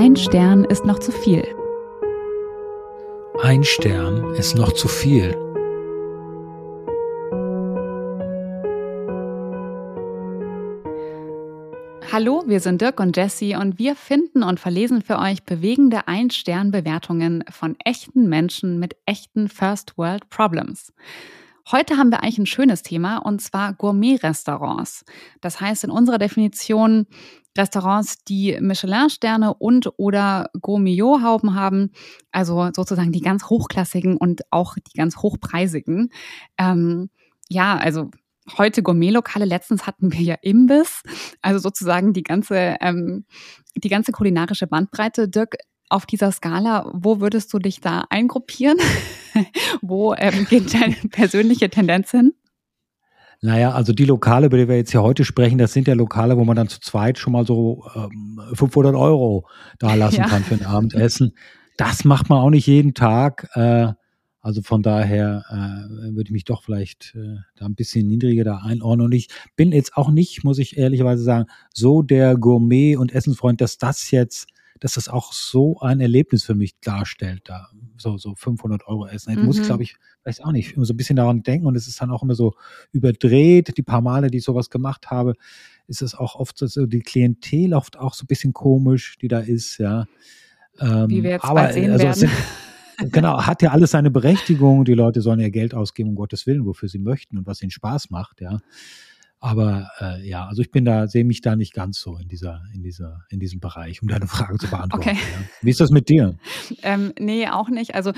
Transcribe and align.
Ein 0.00 0.14
Stern 0.14 0.62
ist 0.62 0.84
noch 0.84 1.00
zu 1.00 1.10
viel. 1.10 1.42
Ein 3.42 3.64
Stern 3.64 4.32
ist 4.36 4.54
noch 4.54 4.72
zu 4.72 4.86
viel. 4.86 5.32
Hallo, 12.12 12.44
wir 12.46 12.60
sind 12.60 12.80
Dirk 12.80 13.00
und 13.00 13.16
Jesse 13.16 13.58
und 13.58 13.80
wir 13.80 13.96
finden 13.96 14.44
und 14.44 14.60
verlesen 14.60 15.02
für 15.02 15.18
euch 15.18 15.42
bewegende 15.42 16.06
Ein-Stern-Bewertungen 16.06 17.42
von 17.50 17.74
echten 17.84 18.28
Menschen 18.28 18.78
mit 18.78 18.94
echten 19.04 19.48
First 19.48 19.98
World 19.98 20.30
Problems. 20.30 20.92
Heute 21.72 21.96
haben 21.96 22.10
wir 22.10 22.22
eigentlich 22.22 22.38
ein 22.38 22.46
schönes 22.46 22.82
Thema 22.82 23.18
und 23.18 23.42
zwar 23.42 23.74
Gourmet-Restaurants. 23.74 25.04
Das 25.40 25.60
heißt 25.60 25.82
in 25.82 25.90
unserer 25.90 26.18
Definition 26.18 27.08
Restaurants, 27.58 28.24
die 28.24 28.56
Michelin-Sterne 28.60 29.54
und 29.54 29.90
oder 29.98 30.50
Gourmet-Hauben 30.60 31.54
haben, 31.54 31.90
also 32.32 32.70
sozusagen 32.74 33.12
die 33.12 33.20
ganz 33.20 33.44
hochklassigen 33.44 34.16
und 34.16 34.42
auch 34.50 34.76
die 34.76 34.96
ganz 34.96 35.18
hochpreisigen. 35.18 36.10
Ähm, 36.56 37.10
ja, 37.48 37.76
also 37.76 38.10
heute 38.56 38.82
Gourmet-Lokale. 38.82 39.44
Letztens 39.44 39.86
hatten 39.86 40.12
wir 40.12 40.20
ja 40.20 40.36
Imbiss, 40.40 41.02
also 41.42 41.58
sozusagen 41.58 42.12
die 42.12 42.22
ganze, 42.22 42.76
ähm, 42.80 43.26
die 43.76 43.88
ganze 43.88 44.12
kulinarische 44.12 44.66
Bandbreite. 44.66 45.28
Dirk, 45.28 45.56
auf 45.90 46.06
dieser 46.06 46.32
Skala, 46.32 46.90
wo 46.92 47.20
würdest 47.20 47.52
du 47.52 47.58
dich 47.58 47.80
da 47.80 48.04
eingruppieren? 48.10 48.78
wo 49.82 50.14
ähm, 50.14 50.46
geht 50.48 50.74
deine 50.74 50.96
persönliche 51.10 51.70
Tendenz 51.70 52.10
hin? 52.10 52.34
Naja, 53.40 53.72
also 53.72 53.92
die 53.92 54.04
Lokale, 54.04 54.46
über 54.46 54.56
die 54.56 54.68
wir 54.68 54.76
jetzt 54.76 54.90
hier 54.90 55.02
heute 55.02 55.24
sprechen, 55.24 55.58
das 55.58 55.72
sind 55.72 55.86
ja 55.86 55.94
Lokale, 55.94 56.36
wo 56.36 56.44
man 56.44 56.56
dann 56.56 56.68
zu 56.68 56.80
zweit 56.80 57.18
schon 57.18 57.32
mal 57.32 57.46
so 57.46 57.84
ähm, 57.94 58.40
500 58.54 58.94
Euro 58.96 59.46
da 59.78 59.94
lassen 59.94 60.16
ja. 60.16 60.26
kann 60.26 60.42
für 60.42 60.54
ein 60.54 60.66
Abendessen. 60.66 61.32
Das 61.76 62.04
macht 62.04 62.28
man 62.28 62.40
auch 62.40 62.50
nicht 62.50 62.66
jeden 62.66 62.94
Tag. 62.94 63.48
Äh, 63.54 63.92
also 64.40 64.62
von 64.62 64.82
daher 64.82 65.44
äh, 65.50 66.14
würde 66.14 66.24
ich 66.24 66.30
mich 66.32 66.44
doch 66.44 66.62
vielleicht 66.62 67.14
äh, 67.14 67.36
da 67.56 67.66
ein 67.66 67.74
bisschen 67.74 68.08
niedriger 68.08 68.44
da 68.44 68.58
einordnen. 68.58 69.06
Und 69.06 69.12
ich 69.12 69.28
bin 69.56 69.72
jetzt 69.72 69.96
auch 69.96 70.10
nicht, 70.10 70.42
muss 70.42 70.58
ich 70.58 70.76
ehrlicherweise 70.76 71.22
sagen, 71.22 71.46
so 71.72 72.02
der 72.02 72.36
Gourmet- 72.36 72.96
und 72.96 73.14
Essensfreund, 73.14 73.60
dass 73.60 73.78
das 73.78 74.10
jetzt 74.10 74.48
dass 74.80 74.94
das 74.94 75.08
auch 75.08 75.32
so 75.32 75.78
ein 75.80 76.00
Erlebnis 76.00 76.44
für 76.44 76.54
mich 76.54 76.78
darstellt, 76.80 77.42
da 77.44 77.68
so, 77.96 78.16
so 78.16 78.34
500 78.34 78.86
Euro 78.86 79.06
essen. 79.06 79.30
Jetzt 79.30 79.40
mhm. 79.40 79.46
muss 79.46 79.58
ich, 79.58 79.64
glaube 79.64 79.82
ich, 79.82 79.96
weiß 80.24 80.40
auch 80.40 80.52
nicht, 80.52 80.74
immer 80.74 80.84
so 80.84 80.94
ein 80.94 80.96
bisschen 80.96 81.16
daran 81.16 81.42
denken 81.42 81.66
und 81.66 81.76
es 81.76 81.88
ist 81.88 82.00
dann 82.00 82.10
auch 82.10 82.22
immer 82.22 82.34
so 82.34 82.54
überdreht. 82.92 83.76
Die 83.76 83.82
paar 83.82 84.00
Male, 84.00 84.30
die 84.30 84.38
ich 84.38 84.44
sowas 84.44 84.70
gemacht 84.70 85.10
habe, 85.10 85.34
ist 85.86 86.02
es 86.02 86.14
auch 86.14 86.34
oft 86.36 86.58
so, 86.58 86.86
die 86.86 87.00
Klientel 87.00 87.74
oft 87.74 87.98
auch 87.98 88.14
so 88.14 88.24
ein 88.24 88.26
bisschen 88.26 88.52
komisch, 88.52 89.16
die 89.18 89.28
da 89.28 89.40
ist, 89.40 89.78
ja. 89.78 90.06
Ähm, 90.80 91.08
Wie 91.08 91.22
wir 91.22 91.30
jetzt 91.30 91.44
aber, 91.44 91.72
sehen 91.72 91.90
also 91.90 92.04
werden. 92.04 92.30
Sind, 92.98 93.12
genau, 93.12 93.42
hat 93.42 93.62
ja 93.62 93.70
alles 93.70 93.90
seine 93.90 94.10
Berechtigung. 94.10 94.84
Die 94.84 94.94
Leute 94.94 95.22
sollen 95.22 95.40
ihr 95.40 95.50
Geld 95.50 95.74
ausgeben, 95.74 96.10
um 96.10 96.14
Gottes 96.14 96.46
Willen, 96.46 96.66
wofür 96.66 96.88
sie 96.88 96.98
möchten 96.98 97.38
und 97.38 97.46
was 97.46 97.62
ihnen 97.62 97.70
Spaß 97.70 98.10
macht, 98.10 98.40
ja. 98.40 98.58
Aber 99.40 99.88
äh, 100.00 100.28
ja, 100.28 100.46
also 100.46 100.62
ich 100.62 100.70
bin 100.70 100.84
da, 100.84 101.06
sehe 101.06 101.24
mich 101.24 101.40
da 101.40 101.54
nicht 101.54 101.72
ganz 101.72 102.00
so 102.00 102.18
in 102.18 102.28
dieser, 102.28 102.62
in 102.74 102.82
dieser, 102.82 103.24
in 103.30 103.38
diesem 103.38 103.60
Bereich, 103.60 104.02
um 104.02 104.08
deine 104.08 104.26
Frage 104.26 104.58
zu 104.58 104.66
beantworten. 104.70 105.10
Okay. 105.10 105.18
Ja. 105.18 105.48
Wie 105.62 105.70
ist 105.70 105.80
das 105.80 105.90
mit 105.90 106.08
dir? 106.08 106.36
ähm, 106.82 107.12
nee, 107.18 107.48
auch 107.48 107.68
nicht. 107.68 107.94
Also 107.94 108.12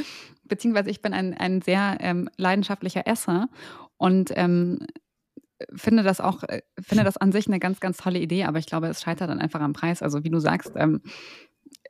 beziehungsweise 0.45 0.91
ich 0.91 1.03
bin 1.03 1.13
ein, 1.13 1.35
ein 1.35 1.61
sehr 1.61 1.99
ähm, 2.01 2.29
leidenschaftlicher 2.37 3.07
Esser 3.07 3.49
und 3.99 4.33
ähm, 4.35 4.79
finde 5.75 6.03
das 6.03 6.21
auch, 6.21 6.43
äh, 6.45 6.63
finde 6.81 7.05
das 7.05 7.19
an 7.19 7.33
sich 7.33 7.47
eine 7.47 7.59
ganz, 7.59 7.81
ganz 7.81 7.99
tolle 7.99 8.19
Idee, 8.19 8.45
aber 8.45 8.59
ich 8.59 8.67
glaube, 8.67 8.89
es 8.89 9.03
scheitert 9.03 9.29
dann 9.29 9.41
einfach 9.41 9.61
am 9.61 9.75
Preis. 9.75 10.03
Also 10.03 10.25
wie 10.25 10.31
du 10.31 10.39
sagst, 10.39 10.73
ähm, 10.77 11.03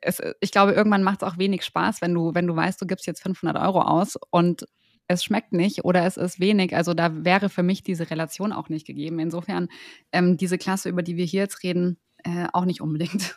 es, 0.00 0.20
ich 0.41 0.50
glaube, 0.50 0.72
irgendwann 0.72 1.05
macht 1.05 1.22
es 1.22 1.28
auch 1.28 1.38
wenig 1.38 1.65
Spaß, 1.65 2.03
wenn 2.03 2.15
du, 2.15 2.34
wenn 2.34 2.47
du 2.47 2.56
weißt, 2.56 2.81
du 2.81 2.87
gibst 2.87 3.06
jetzt 3.06 3.22
500 3.22 3.56
Euro 3.59 3.83
aus 3.83 4.16
und 4.31 4.66
es 5.10 5.25
schmeckt 5.25 5.53
nicht 5.53 5.84
oder 5.84 6.04
es 6.06 6.16
ist 6.16 6.38
wenig. 6.38 6.75
Also 6.75 6.94
da 6.94 7.25
wäre 7.25 7.48
für 7.48 7.65
mich 7.65 7.82
diese 7.82 8.10
Relation 8.10 8.53
auch 8.53 8.69
nicht 8.69 8.87
gegeben. 8.87 9.19
Insofern 9.19 9.69
ähm, 10.12 10.37
diese 10.37 10.56
Klasse, 10.56 10.88
über 10.88 11.03
die 11.03 11.16
wir 11.16 11.25
hier 11.25 11.43
jetzt 11.43 11.62
reden, 11.65 11.98
äh, 12.25 12.47
auch 12.53 12.65
nicht 12.65 12.81
unbedingt. 12.81 13.37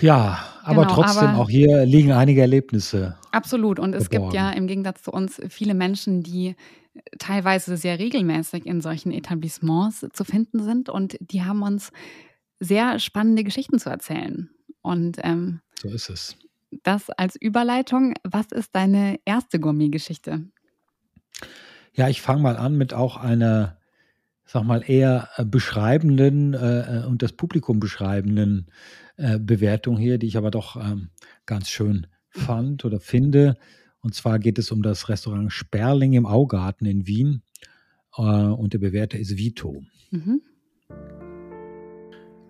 Ja, 0.00 0.38
aber 0.62 0.82
genau, 0.84 0.94
trotzdem, 0.94 1.28
aber 1.28 1.38
auch 1.40 1.50
hier 1.50 1.84
liegen 1.84 2.12
einige 2.12 2.40
Erlebnisse. 2.40 3.18
Absolut. 3.32 3.80
Und 3.80 3.92
es 3.94 4.08
gibt 4.08 4.32
ja 4.32 4.50
im 4.50 4.68
Gegensatz 4.68 5.02
zu 5.02 5.10
uns 5.10 5.40
viele 5.48 5.74
Menschen, 5.74 6.22
die 6.22 6.54
teilweise 7.18 7.76
sehr 7.76 7.98
regelmäßig 7.98 8.66
in 8.66 8.80
solchen 8.80 9.10
Etablissements 9.10 10.06
zu 10.12 10.24
finden 10.24 10.62
sind. 10.62 10.88
Und 10.88 11.16
die 11.20 11.42
haben 11.42 11.62
uns 11.62 11.90
sehr 12.60 12.98
spannende 13.00 13.42
Geschichten 13.42 13.78
zu 13.78 13.90
erzählen. 13.90 14.50
Und 14.80 15.18
ähm, 15.22 15.60
so 15.82 15.88
ist 15.88 16.08
es. 16.08 16.36
Das 16.84 17.10
als 17.10 17.34
Überleitung. 17.36 18.14
Was 18.22 18.46
ist 18.52 18.74
deine 18.74 19.18
erste 19.24 19.58
Gourmet-Geschichte? 19.58 20.46
Ja, 21.94 22.08
ich 22.08 22.22
fange 22.22 22.42
mal 22.42 22.56
an 22.56 22.76
mit 22.76 22.94
auch 22.94 23.16
einer, 23.16 23.78
sag 24.44 24.64
mal, 24.64 24.82
eher 24.86 25.28
äh, 25.36 25.44
beschreibenden 25.44 26.54
äh, 26.54 27.00
äh, 27.00 27.06
und 27.06 27.22
das 27.22 27.32
Publikum 27.32 27.80
beschreibenden 27.80 28.70
äh, 29.16 29.38
Bewertung 29.38 29.98
hier, 29.98 30.18
die 30.18 30.26
ich 30.26 30.36
aber 30.36 30.50
doch 30.50 30.76
ähm, 30.76 31.10
ganz 31.46 31.68
schön 31.68 32.06
fand 32.28 32.84
oder 32.84 33.00
finde. 33.00 33.56
Und 34.00 34.14
zwar 34.14 34.38
geht 34.38 34.58
es 34.58 34.70
um 34.70 34.82
das 34.82 35.08
Restaurant 35.08 35.52
Sperling 35.52 36.14
im 36.14 36.26
Augarten 36.26 36.86
in 36.86 37.06
Wien. 37.06 37.42
Äh, 38.16 38.22
und 38.22 38.72
der 38.72 38.78
Bewerter 38.78 39.18
ist 39.18 39.36
Vito. 39.36 39.82
Mhm. 40.10 40.42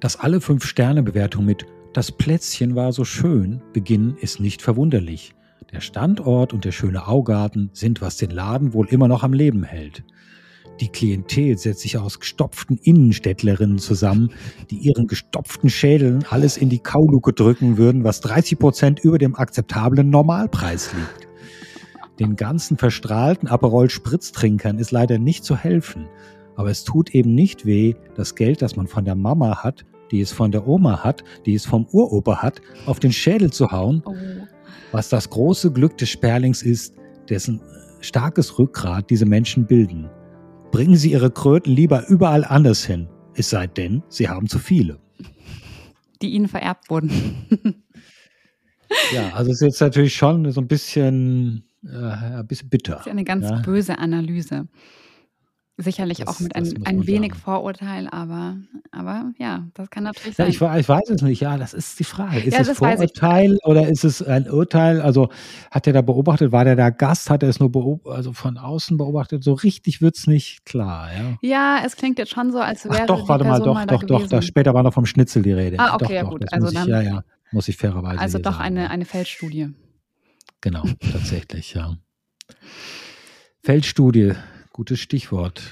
Dass 0.01 0.17
alle 0.17 0.41
fünf 0.41 0.65
Sterne 0.65 1.03
Bewertung 1.03 1.45
mit 1.45 1.67
Das 1.93 2.13
Plätzchen 2.13 2.75
war 2.77 2.93
so 2.93 3.05
schön 3.05 3.63
beginnen, 3.73 4.17
ist 4.19 4.41
nicht 4.41 4.63
verwunderlich. 4.63 5.35
Der 5.73 5.81
Standort 5.81 6.53
und 6.53 6.65
der 6.65 6.73
schöne 6.73 7.07
Augarten 7.07 7.71
sind, 7.73 8.01
was 8.01 8.17
den 8.17 8.31
Laden 8.31 8.75
wohl 8.75 8.89
immer 8.89 9.07
noch 9.07 9.23
am 9.23 9.33
Leben 9.33 9.63
hält. 9.63 10.03
Die 10.81 10.89
Klientel 10.89 11.59
setzt 11.59 11.81
sich 11.81 11.99
aus 11.99 12.19
gestopften 12.19 12.79
Innenstädtlerinnen 12.79 13.79
zusammen, 13.79 14.31
die 14.71 14.79
ihren 14.79 15.07
gestopften 15.07 15.69
Schädeln 15.69 16.25
alles 16.31 16.57
in 16.57 16.71
die 16.71 16.79
Kauluke 16.79 17.35
drücken 17.35 17.77
würden, 17.77 18.03
was 18.03 18.21
30 18.23 18.59
Prozent 18.59 19.01
über 19.01 19.19
dem 19.19 19.37
akzeptablen 19.37 20.09
Normalpreis 20.09 20.93
liegt. 20.95 21.29
Den 22.19 22.35
ganzen 22.37 22.77
verstrahlten 22.77 23.49
Aperol-Spritztrinkern 23.49 24.79
ist 24.79 24.91
leider 24.91 25.19
nicht 25.19 25.45
zu 25.45 25.57
helfen. 25.57 26.07
Aber 26.57 26.71
es 26.71 26.85
tut 26.85 27.15
eben 27.15 27.35
nicht 27.35 27.65
weh, 27.65 27.95
das 28.17 28.35
Geld, 28.35 28.61
das 28.61 28.77
man 28.77 28.87
von 28.87 29.05
der 29.05 29.15
Mama 29.15 29.63
hat, 29.63 29.85
die 30.11 30.21
es 30.21 30.33
von 30.33 30.51
der 30.51 30.67
Oma 30.67 31.05
hat, 31.05 31.25
die 31.47 31.55
es 31.55 31.65
vom 31.65 31.87
Uropa 31.93 32.43
hat, 32.43 32.61
auf 32.87 33.01
den 33.01 33.13
Schädel 33.13 33.53
zu 33.53 33.71
hauen. 33.71 34.03
Oh 34.05 34.15
was 34.93 35.09
das 35.09 35.29
große 35.31 35.73
Glück 35.73 35.97
des 35.99 36.11
Sperlings 36.11 36.63
ist, 36.63 36.95
dessen 37.29 37.61
starkes 38.01 38.59
Rückgrat 38.59 39.11
diese 39.11 39.27
Menschen 39.27 39.67
bilden. 39.67 40.09
Bringen 40.73 40.97
Sie 40.97 41.13
Ihre 41.13 41.31
Kröten 41.31 41.73
lieber 41.73 42.09
überall 42.09 42.45
anders 42.45 42.85
hin, 42.85 43.09
es 43.35 43.51
sei 43.51 43.67
denn, 43.67 44.03
Sie 44.09 44.29
haben 44.29 44.49
zu 44.49 44.59
viele. 44.59 44.99
Die 46.23 46.31
Ihnen 46.31 46.49
vererbt 46.49 46.91
wurden. 46.91 47.11
ja, 49.15 49.31
also 49.35 49.51
es 49.51 49.61
ist 49.61 49.67
jetzt 49.67 49.81
natürlich 49.81 50.15
schon 50.15 50.51
so 50.51 50.61
ein 50.61 50.69
bisschen, 50.69 51.65
äh, 51.85 51.97
ein 51.97 52.47
bisschen 52.47 52.69
bitter. 52.69 52.95
Das 52.95 53.07
ist 53.07 53.13
eine 53.13 53.25
ganz 53.25 53.49
ja. 53.49 53.61
böse 53.61 53.99
Analyse. 53.99 54.69
Sicherlich 55.83 56.19
das, 56.19 56.29
auch 56.29 56.41
mit 56.41 56.55
ein, 56.55 56.85
ein 56.85 57.07
wenig 57.07 57.33
sagen. 57.33 57.43
Vorurteil, 57.43 58.09
aber, 58.11 58.57
aber 58.91 59.33
ja, 59.39 59.67
das 59.75 59.89
kann 59.89 60.05
natürlich 60.05 60.37
ja, 60.37 60.45
sein. 60.45 60.49
Ich, 60.49 60.61
ich, 60.61 60.89
weiß 60.89 61.09
es 61.09 61.23
nicht, 61.23 61.41
ja, 61.41 61.57
das 61.57 61.73
ist 61.73 61.99
die 61.99 62.05
Frage. 62.05 62.41
Ist 62.41 62.55
ja, 62.55 62.61
es 62.61 62.79
Vorurteil 62.79 63.59
oder 63.65 63.89
ist 63.89 64.05
es 64.05 64.23
ein 64.23 64.51
Urteil? 64.51 65.01
Also 65.01 65.31
hat 65.71 65.87
er 65.87 65.93
da 65.95 66.03
beobachtet, 66.03 66.53
war 66.53 66.65
der 66.65 66.77
da 66.77 66.91
Gast, 66.91 67.31
hat 67.31 67.43
er 67.43 67.49
es 67.49 67.61
nur 67.61 68.01
also 68.05 68.33
von 68.33 68.59
außen 68.59 68.99
beobachtet? 68.99 69.43
So 69.43 69.55
richtig 69.55 70.03
wird 70.03 70.17
es 70.17 70.27
nicht 70.27 70.67
klar, 70.67 71.09
ja. 71.13 71.39
Ja, 71.41 71.83
es 71.85 71.97
klingt 71.97 72.19
jetzt 72.19 72.33
schon 72.33 72.53
so, 72.53 72.59
als 72.59 72.85
wäre 72.85 73.03
Ach 73.03 73.07
doch, 73.07 73.29
warte 73.29 73.45
mal, 73.45 73.59
doch, 73.61 73.75
mal 73.75 73.87
doch, 73.87 74.03
doch, 74.03 74.27
da 74.27 74.43
später 74.43 74.75
war 74.75 74.83
noch 74.83 74.95
vom 74.95 75.07
Schnitzel 75.07 75.43
die 75.43 75.53
Rede. 75.53 75.79
Ah, 75.79 75.95
okay, 75.95 76.05
doch, 76.05 76.11
ja 76.11 76.23
doch, 76.23 76.31
gut. 76.31 76.53
Also 76.53 76.67
muss 76.67 76.75
dann, 76.75 76.83
ich, 76.85 76.89
ja, 76.89 77.01
ja, 77.01 77.25
muss 77.53 77.69
ich 77.69 77.77
fairerweise 77.77 78.21
Also 78.21 78.39
doch 78.39 78.53
sagen, 78.53 78.65
eine, 78.65 78.83
ja. 78.83 78.89
eine 78.89 79.05
Feldstudie. 79.05 79.71
Genau, 80.61 80.85
tatsächlich, 81.13 81.75
ja. 81.75 81.97
Feldstudie, 83.63 84.33
gutes 84.71 85.01
Stichwort. 85.01 85.63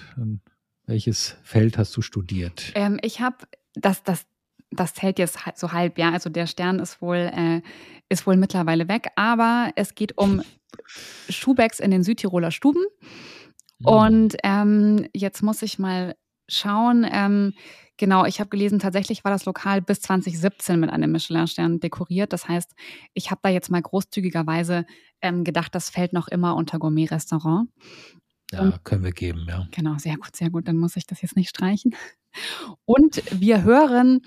Welches 0.87 1.37
Feld 1.43 1.79
hast 1.79 1.97
du 1.97 2.03
studiert? 2.03 2.73
Ähm, 2.75 2.99
ich 3.03 3.21
habe, 3.21 3.37
das, 3.75 4.03
das, 4.03 4.27
das 4.71 4.95
zählt 4.95 5.19
jetzt 5.19 5.39
so 5.56 5.73
halb, 5.73 5.99
ja. 5.99 6.12
Also 6.12 6.31
der 6.31 6.47
Stern 6.47 6.79
ist 6.79 7.00
wohl, 7.00 7.17
äh, 7.17 7.62
ist 8.09 8.27
wohl 8.27 8.37
mittlerweile 8.37 8.89
weg, 8.89 9.09
aber 9.17 9.71
es 9.77 9.95
geht 9.95 10.17
um 10.17 10.43
Schubecks 11.29 11.81
in 11.81 11.91
den 11.91 12.03
Südtiroler 12.03 12.50
Stuben. 12.50 12.85
Mhm. 13.79 13.87
Und 13.87 14.37
ähm, 14.43 15.09
jetzt 15.15 15.43
muss 15.43 15.62
ich 15.62 15.79
mal 15.79 16.17
schauen. 16.49 17.06
Ähm, 17.11 17.53
genau, 17.97 18.25
ich 18.25 18.41
habe 18.41 18.50
gelesen, 18.50 18.79
tatsächlich 18.79 19.25
war 19.25 19.31
das 19.31 19.45
Lokal 19.45 19.83
bis 19.83 20.00
2017 20.00 20.81
mit 20.81 20.91
einem 20.91 21.12
Michelin-Stern 21.12 21.81
dekoriert. 21.81 22.33
Das 22.33 22.49
heißt, 22.49 22.75
ich 23.15 23.31
habe 23.31 23.41
da 23.43 23.50
jetzt 23.50 23.71
mal 23.71 23.83
großzügigerweise 23.83 24.87
ähm, 25.21 25.45
gedacht, 25.45 25.75
das 25.75 25.91
fällt 25.91 26.12
noch 26.12 26.29
immer 26.29 26.56
unter 26.56 26.79
Gourmet-Restaurant. 26.79 27.69
Ja, 28.53 28.79
können 28.85 29.05
wir 29.05 29.12
geben, 29.12 29.47
ja. 29.49 29.67
Genau, 29.71 29.99
sehr 29.99 30.17
gut, 30.17 30.35
sehr 30.35 30.50
gut. 30.50 30.69
Dann 30.69 30.77
muss 30.77 30.97
ich 30.97 31.06
das 31.06 31.21
jetzt 31.23 31.37
nicht 31.37 31.50
streichen. 31.50 31.95
Und 32.85 33.23
wir 33.31 33.62
hören 33.62 34.21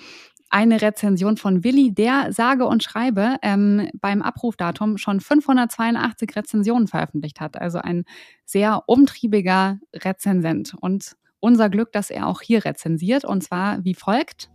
eine 0.52 0.82
Rezension 0.82 1.38
von 1.38 1.64
Willi, 1.64 1.94
der 1.94 2.34
sage 2.34 2.66
und 2.66 2.84
schreibe 2.84 3.38
ähm, 3.42 3.90
beim 3.94 4.22
Abrufdatum 4.22 4.98
schon 4.98 5.22
582 5.22 6.36
Rezensionen 6.36 6.88
veröffentlicht 6.90 7.40
hat. 7.40 7.60
Also 7.60 7.80
ein 7.80 8.04
sehr 8.44 8.84
umtriebiger 8.88 9.80
Rezensent. 9.96 10.76
Und 10.82 11.16
unser 11.40 11.70
Glück, 11.70 11.94
dass 11.94 12.10
er 12.10 12.28
auch 12.28 12.42
hier 12.42 12.66
rezensiert, 12.66 13.24
und 13.24 13.44
zwar 13.44 13.84
wie 13.86 13.96
folgt. 13.96 14.50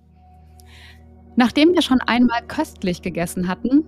Nachdem 1.35 1.73
wir 1.73 1.81
schon 1.81 2.01
einmal 2.01 2.47
köstlich 2.47 3.01
gegessen 3.01 3.49
hatten, 3.49 3.85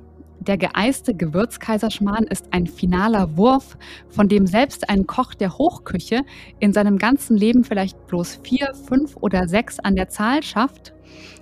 der 0.49 0.57
geeiste 0.57 1.15
Gewürzkaiserschmarrn 1.15 2.25
ist 2.25 2.47
ein 2.53 2.67
finaler 2.67 3.37
Wurf, 3.37 3.77
von 4.09 4.29
dem 4.29 4.47
selbst 4.47 4.89
ein 4.89 5.07
Koch 5.07 5.35
der 5.35 5.59
Hochküche 5.59 6.23
in 6.59 6.73
seinem 6.73 6.97
ganzen 6.97 7.37
Leben 7.37 7.65
vielleicht 7.65 8.07
bloß 8.07 8.41
vier, 8.43 8.75
fünf 8.75 9.17
oder 9.21 9.47
sechs 9.47 9.79
an 9.79 9.95
der 9.95 10.09
Zahl 10.09 10.43
schafft, 10.43 10.95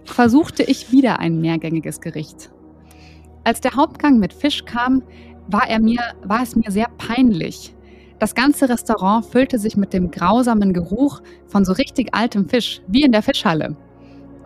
versuchte 0.04 0.64
ich 0.64 0.90
wieder 0.90 1.20
ein 1.20 1.40
mehrgängiges 1.40 2.00
Gericht. 2.00 2.50
Als 3.44 3.60
der 3.60 3.76
Hauptgang 3.76 4.18
mit 4.18 4.32
Fisch 4.32 4.64
kam, 4.64 5.04
war, 5.46 5.68
er 5.68 5.80
mir, 5.80 6.00
war 6.24 6.42
es 6.42 6.56
mir 6.56 6.72
sehr 6.72 6.88
peinlich. 6.98 7.76
Das 8.18 8.34
ganze 8.34 8.68
Restaurant 8.68 9.24
füllte 9.24 9.60
sich 9.60 9.76
mit 9.76 9.92
dem 9.92 10.10
grausamen 10.10 10.72
Geruch 10.72 11.20
von 11.46 11.64
so 11.64 11.72
richtig 11.72 12.12
altem 12.12 12.48
Fisch, 12.48 12.80
wie 12.88 13.02
in 13.02 13.12
der 13.12 13.22
Fischhalle. 13.22 13.76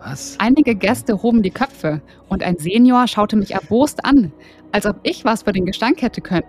Was? 0.03 0.35
Einige 0.39 0.75
Gäste 0.75 1.21
hoben 1.21 1.43
die 1.43 1.51
Köpfe 1.51 2.01
und 2.27 2.43
ein 2.43 2.57
Senior 2.57 3.07
schaute 3.07 3.35
mich 3.35 3.51
erbost 3.51 4.03
an, 4.03 4.31
als 4.71 4.85
ob 4.85 4.97
ich 5.03 5.25
was 5.25 5.43
für 5.43 5.53
den 5.53 5.65
Gestank 5.65 6.01
hätte 6.01 6.21
können. 6.21 6.47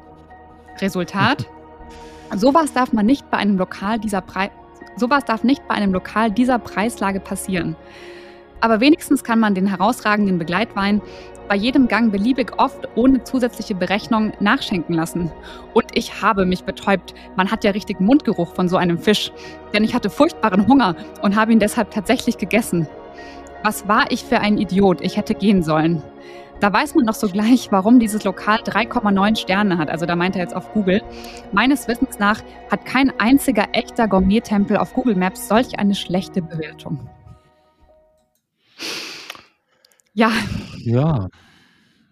Resultat? 0.80 1.46
Sowas 2.36 2.72
darf 2.72 2.92
man 2.92 3.04
nicht 3.04 3.30
bei 3.30 3.36
einem 3.36 3.58
Lokal 3.58 3.98
dieser 3.98 4.22
Pre 4.22 4.50
Sowas 4.96 5.24
darf 5.24 5.42
nicht 5.42 5.66
bei 5.68 5.74
einem 5.74 5.92
Lokal 5.92 6.30
dieser 6.30 6.58
Preislage 6.58 7.20
passieren. 7.20 7.76
Aber 8.60 8.80
wenigstens 8.80 9.24
kann 9.24 9.40
man 9.40 9.54
den 9.54 9.66
herausragenden 9.66 10.38
Begleitwein 10.38 11.00
bei 11.48 11.56
jedem 11.56 11.88
Gang 11.88 12.12
beliebig 12.12 12.52
oft 12.58 12.88
ohne 12.94 13.24
zusätzliche 13.24 13.74
Berechnung 13.74 14.32
nachschenken 14.40 14.94
lassen. 14.94 15.32
Und 15.74 15.86
ich 15.94 16.22
habe 16.22 16.46
mich 16.46 16.64
betäubt. 16.64 17.14
Man 17.36 17.50
hat 17.50 17.64
ja 17.64 17.72
richtig 17.72 18.00
Mundgeruch 18.00 18.54
von 18.54 18.68
so 18.68 18.76
einem 18.76 18.98
Fisch. 18.98 19.32
Denn 19.74 19.82
ich 19.82 19.94
hatte 19.94 20.10
furchtbaren 20.10 20.68
Hunger 20.68 20.94
und 21.22 21.36
habe 21.36 21.52
ihn 21.52 21.58
deshalb 21.58 21.90
tatsächlich 21.90 22.38
gegessen. 22.38 22.86
Was 23.62 23.86
war 23.86 24.10
ich 24.10 24.24
für 24.24 24.40
ein 24.40 24.58
Idiot? 24.58 25.00
Ich 25.00 25.16
hätte 25.16 25.34
gehen 25.34 25.62
sollen. 25.62 26.02
Da 26.58 26.72
weiß 26.72 26.94
man 26.94 27.06
doch 27.06 27.14
sogleich, 27.14 27.70
warum 27.70 27.98
dieses 27.98 28.24
Lokal 28.24 28.58
3,9 28.58 29.36
Sterne 29.36 29.78
hat. 29.78 29.88
Also 29.88 30.06
da 30.06 30.16
meint 30.16 30.36
er 30.36 30.42
jetzt 30.42 30.54
auf 30.54 30.72
Google. 30.72 31.02
Meines 31.52 31.86
Wissens 31.88 32.18
nach 32.18 32.42
hat 32.70 32.84
kein 32.86 33.12
einziger 33.18 33.68
echter 33.72 34.08
Gourmet-Tempel 34.08 34.76
auf 34.76 34.94
Google 34.94 35.16
Maps 35.16 35.48
solch 35.48 35.78
eine 35.78 35.94
schlechte 35.94 36.42
Bewertung. 36.42 37.08
Ja. 40.14 40.30
Ja. 40.78 41.28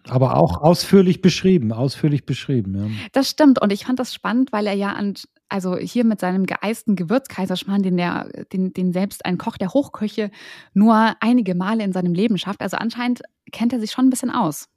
Aber 0.09 0.35
auch 0.35 0.61
ausführlich 0.61 1.21
beschrieben, 1.21 1.71
ausführlich 1.71 2.25
beschrieben. 2.25 2.75
Ja. 2.75 3.07
Das 3.11 3.29
stimmt. 3.29 3.61
Und 3.61 3.71
ich 3.71 3.85
fand 3.85 3.99
das 3.99 4.13
spannend, 4.13 4.51
weil 4.51 4.67
er 4.67 4.73
ja 4.73 4.93
an, 4.93 5.15
also 5.51 5.77
hier 5.77 6.05
mit 6.05 6.19
seinem 6.19 6.45
geeisten 6.45 6.95
Gewürzkaiserschmarrn, 6.95 7.83
den, 7.83 7.97
der, 7.97 8.29
den, 8.53 8.73
den 8.73 8.93
selbst 8.93 9.25
ein 9.25 9.37
Koch 9.37 9.57
der 9.57 9.73
Hochküche 9.73 10.31
nur 10.73 11.15
einige 11.19 11.55
Male 11.55 11.83
in 11.83 11.93
seinem 11.93 12.13
Leben 12.13 12.37
schafft. 12.37 12.61
Also 12.61 12.77
anscheinend 12.77 13.21
kennt 13.51 13.73
er 13.73 13.79
sich 13.79 13.91
schon 13.91 14.07
ein 14.07 14.09
bisschen 14.09 14.31
aus. 14.31 14.69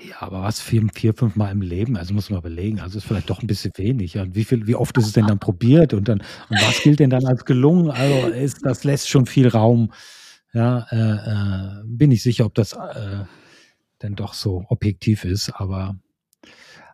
Ja, 0.00 0.16
aber 0.20 0.42
was 0.42 0.60
vier, 0.60 0.86
vier, 0.94 1.14
fünf 1.14 1.36
Mal 1.36 1.50
im 1.50 1.60
Leben, 1.60 1.96
also 1.96 2.14
muss 2.14 2.30
man 2.30 2.38
überlegen, 2.38 2.80
also 2.80 2.98
ist 2.98 3.04
vielleicht 3.04 3.28
doch 3.28 3.42
ein 3.42 3.46
bisschen 3.46 3.72
wenig. 3.76 4.16
Und 4.18 4.34
wie 4.34 4.44
viel, 4.44 4.66
wie 4.66 4.74
oft 4.74 4.96
ist 4.96 5.06
es 5.06 5.12
denn 5.12 5.26
dann 5.26 5.38
probiert 5.38 5.92
und 5.94 6.08
dann, 6.08 6.20
und 6.48 6.62
was 6.62 6.80
gilt 6.82 7.00
denn 7.00 7.10
dann 7.10 7.26
als 7.26 7.44
gelungen? 7.44 7.90
Also 7.90 8.28
ist, 8.28 8.64
das 8.64 8.84
lässt 8.84 9.08
schon 9.08 9.26
viel 9.26 9.48
Raum 9.48 9.92
ja, 10.52 10.86
äh, 10.90 11.80
äh, 11.80 11.82
bin 11.84 12.10
ich 12.10 12.22
sicher, 12.22 12.44
ob 12.44 12.54
das 12.54 12.74
äh, 12.74 13.24
denn 14.02 14.14
doch 14.14 14.34
so 14.34 14.64
objektiv 14.68 15.24
ist, 15.24 15.50
aber 15.50 15.96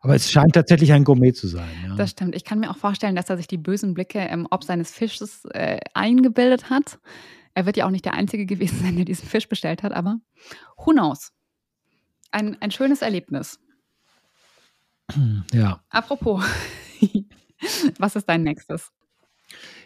aber 0.00 0.14
es 0.14 0.30
scheint 0.30 0.54
tatsächlich 0.54 0.92
ein 0.92 1.04
Gourmet 1.04 1.32
zu 1.32 1.48
sein. 1.48 1.68
Ja. 1.86 1.96
Das 1.96 2.10
stimmt. 2.10 2.34
Ich 2.34 2.44
kann 2.44 2.60
mir 2.60 2.70
auch 2.70 2.76
vorstellen, 2.76 3.16
dass 3.16 3.30
er 3.30 3.36
sich 3.36 3.46
die 3.46 3.58
bösen 3.58 3.94
Blicke 3.94 4.20
im 4.20 4.46
Ob 4.50 4.64
seines 4.64 4.90
Fisches 4.90 5.44
äh, 5.46 5.80
eingebildet 5.94 6.70
hat. 6.70 6.98
Er 7.54 7.66
wird 7.66 7.76
ja 7.76 7.86
auch 7.86 7.90
nicht 7.90 8.04
der 8.04 8.14
Einzige 8.14 8.46
gewesen 8.46 8.80
sein, 8.82 8.96
der 8.96 9.04
diesen 9.04 9.28
Fisch 9.28 9.48
bestellt 9.48 9.82
hat, 9.82 9.92
aber 9.92 10.20
who 10.76 10.92
knows? 10.92 11.32
Ein, 12.30 12.56
ein 12.60 12.70
schönes 12.70 13.02
Erlebnis. 13.02 13.58
Ja. 15.52 15.82
Apropos, 15.88 16.44
was 17.98 18.16
ist 18.16 18.28
dein 18.28 18.42
nächstes? 18.42 18.92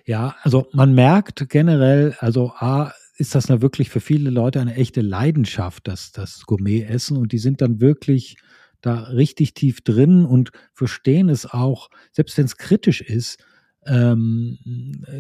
Ja, 0.04 0.34
also 0.42 0.66
man 0.72 0.94
merkt 0.94 1.48
generell, 1.48 2.16
also 2.18 2.52
A, 2.56 2.92
ist 3.16 3.34
das 3.34 3.46
da 3.46 3.62
wirklich 3.62 3.88
für 3.88 4.00
viele 4.00 4.30
Leute 4.30 4.60
eine 4.60 4.74
echte 4.74 5.00
Leidenschaft, 5.00 5.86
das, 5.86 6.10
das 6.12 6.44
Gourmet-Essen. 6.44 7.16
Und 7.16 7.32
die 7.32 7.38
sind 7.38 7.60
dann 7.60 7.80
wirklich 7.80 8.36
da 8.82 9.04
richtig 9.04 9.54
tief 9.54 9.80
drin 9.80 10.24
und 10.24 10.50
verstehen 10.74 11.28
es 11.28 11.46
auch, 11.46 11.88
selbst 12.12 12.36
wenn 12.36 12.44
es 12.44 12.56
kritisch 12.56 13.00
ist, 13.00 13.42
ähm, 13.84 14.58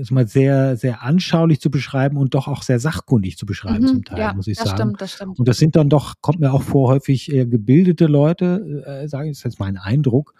ist 0.00 0.10
mal 0.10 0.28
sehr, 0.28 0.76
sehr 0.76 1.02
anschaulich 1.02 1.60
zu 1.60 1.70
beschreiben 1.70 2.16
und 2.16 2.34
doch 2.34 2.46
auch 2.46 2.62
sehr 2.62 2.78
sachkundig 2.78 3.36
zu 3.36 3.46
beschreiben 3.46 3.84
mhm, 3.84 3.88
zum 3.88 4.04
Teil, 4.04 4.18
ja, 4.18 4.34
muss 4.34 4.46
ich 4.46 4.56
das 4.56 4.68
sagen. 4.68 4.78
Stimmt, 4.78 5.00
das 5.00 5.12
stimmt. 5.12 5.38
Und 5.38 5.48
das 5.48 5.58
sind 5.58 5.74
dann 5.74 5.88
doch, 5.88 6.14
kommt 6.20 6.38
mir 6.38 6.52
auch 6.52 6.62
vor, 6.62 6.88
häufig 6.88 7.32
eher 7.32 7.46
gebildete 7.46 8.06
Leute, 8.06 8.84
äh, 8.86 9.08
sage 9.08 9.28
ich, 9.28 9.32
das 9.32 9.38
ist 9.38 9.44
jetzt 9.44 9.60
mein 9.60 9.76
Eindruck. 9.76 10.34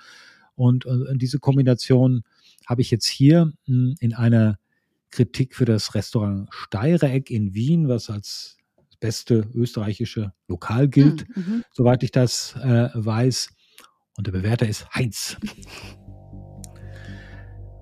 Und 0.55 0.87
äh, 0.87 1.17
diese 1.17 1.39
Kombination 1.39 2.23
habe 2.67 2.83
ich 2.83 2.91
jetzt 2.91 3.07
hier 3.07 3.47
mh, 3.47 3.53
hm, 3.67 3.95
in 3.99 4.15
einer 4.15 4.59
Kritik 5.11 5.55
für 5.55 5.65
das 5.65 5.95
Restaurant 5.95 6.49
Steireck 6.53 7.31
in 7.31 7.55
Wien, 7.55 7.89
was 7.89 8.09
als 8.09 8.57
beste 9.03 9.45
österreichische 9.53 10.33
Lokal 10.47 10.89
gilt, 10.89 11.27
hm, 11.35 11.35
mhm. 11.35 11.65
soweit 11.73 12.03
ich 12.03 12.13
das 12.13 12.55
äh, 12.63 12.89
weiß. 12.95 13.51
Und 14.17 14.27
der 14.27 14.33
Bewerter 14.33 14.67
ist 14.67 14.89
Heinz. 14.95 15.37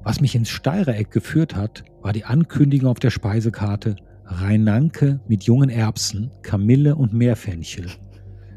Was 0.03 0.21
mich 0.21 0.35
ins 0.35 0.49
Steireck 0.49 1.11
geführt 1.11 1.55
hat, 1.55 1.85
war 2.01 2.13
die 2.15 2.25
Ankündigung 2.25 2.89
auf 2.89 2.99
der 2.99 3.11
Speisekarte 3.11 3.97
Rheinanke 4.25 5.21
mit 5.29 5.45
jungen 5.45 5.69
Erbsen, 5.69 6.31
Kamille 6.43 6.97
und 6.97 7.13
Meerfenchel. 7.13 7.87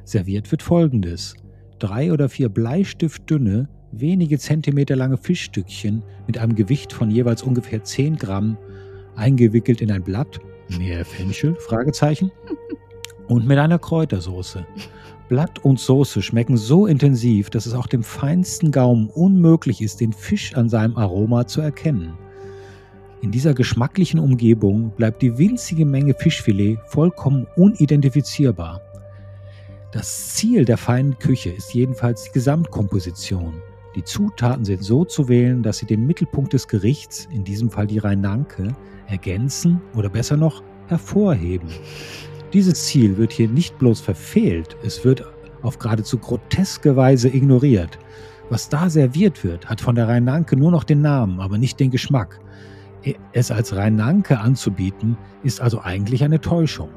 Serviert 0.05 0.49
wird 0.51 0.63
folgendes. 0.63 1.35
Drei 1.79 2.13
oder 2.13 2.29
vier 2.29 2.47
Bleistiftdünne, 2.47 3.67
wenige 3.91 4.39
Zentimeter 4.39 4.95
lange 4.95 5.17
Fischstückchen 5.17 6.03
mit 6.27 6.37
einem 6.37 6.55
Gewicht 6.55 6.93
von 6.93 7.11
jeweils 7.11 7.43
ungefähr 7.43 7.83
10 7.83 8.15
Gramm, 8.15 8.57
eingewickelt 9.15 9.81
in 9.81 9.91
ein 9.91 10.03
Blatt, 10.03 10.39
mehr 10.69 11.05
Fenchel, 11.05 11.55
Fragezeichen, 11.55 12.31
und 13.27 13.47
mit 13.47 13.57
einer 13.57 13.79
Kräutersoße. 13.79 14.65
Blatt 15.29 15.63
und 15.63 15.79
Soße 15.79 16.21
schmecken 16.21 16.57
so 16.57 16.85
intensiv, 16.85 17.49
dass 17.49 17.65
es 17.65 17.73
auch 17.73 17.87
dem 17.87 18.03
feinsten 18.03 18.71
Gaumen 18.71 19.09
unmöglich 19.09 19.81
ist, 19.81 20.01
den 20.01 20.13
Fisch 20.13 20.53
an 20.55 20.69
seinem 20.69 20.97
Aroma 20.97 21.47
zu 21.47 21.61
erkennen. 21.61 22.13
In 23.21 23.31
dieser 23.31 23.53
geschmacklichen 23.53 24.19
Umgebung 24.19 24.91
bleibt 24.91 25.21
die 25.21 25.37
winzige 25.37 25.85
Menge 25.85 26.13
Fischfilet 26.13 26.77
vollkommen 26.87 27.47
unidentifizierbar. 27.55 28.81
Das 29.93 30.33
Ziel 30.33 30.65
der 30.65 30.77
feinen 30.77 31.17
Küche 31.19 31.51
ist 31.51 31.73
jedenfalls 31.73 32.25
die 32.25 32.31
Gesamtkomposition. 32.31 33.53
Die 33.95 34.03
Zutaten 34.03 34.65
sind 34.65 34.83
so 34.83 35.05
zu 35.05 35.29
wählen, 35.29 35.63
dass 35.63 35.77
sie 35.77 35.85
den 35.85 36.05
Mittelpunkt 36.05 36.51
des 36.51 36.67
Gerichts, 36.67 37.29
in 37.31 37.43
diesem 37.43 37.69
Fall 37.69 37.87
die 37.87 37.99
Rheinanke, 37.99 38.75
ergänzen 39.13 39.81
oder 39.95 40.09
besser 40.09 40.35
noch 40.35 40.61
hervorheben. 40.87 41.69
Dieses 42.51 42.85
Ziel 42.85 43.17
wird 43.17 43.31
hier 43.31 43.47
nicht 43.47 43.77
bloß 43.79 44.01
verfehlt, 44.01 44.75
es 44.83 45.03
wird 45.05 45.23
auf 45.61 45.79
geradezu 45.79 46.17
groteske 46.17 46.95
Weise 46.95 47.29
ignoriert. 47.29 47.97
Was 48.49 48.69
da 48.69 48.89
serviert 48.89 49.43
wird, 49.43 49.67
hat 49.69 49.81
von 49.81 49.95
der 49.95 50.07
Rheinanke 50.07 50.55
nur 50.55 50.69
noch 50.69 50.83
den 50.83 51.01
Namen, 51.01 51.39
aber 51.39 51.57
nicht 51.57 51.79
den 51.79 51.89
Geschmack. 51.89 52.39
Es 53.31 53.49
als 53.49 53.75
Rheinanke 53.75 54.39
anzubieten, 54.39 55.17
ist 55.43 55.61
also 55.61 55.81
eigentlich 55.81 56.23
eine 56.23 56.39
Täuschung. 56.39 56.89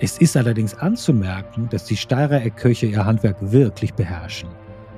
Es 0.00 0.18
ist 0.18 0.36
allerdings 0.36 0.74
anzumerken, 0.74 1.68
dass 1.70 1.84
die 1.84 1.96
Steirer 1.96 2.42
Eckköche 2.42 2.86
ihr 2.86 3.04
Handwerk 3.04 3.36
wirklich 3.40 3.94
beherrschen. 3.94 4.48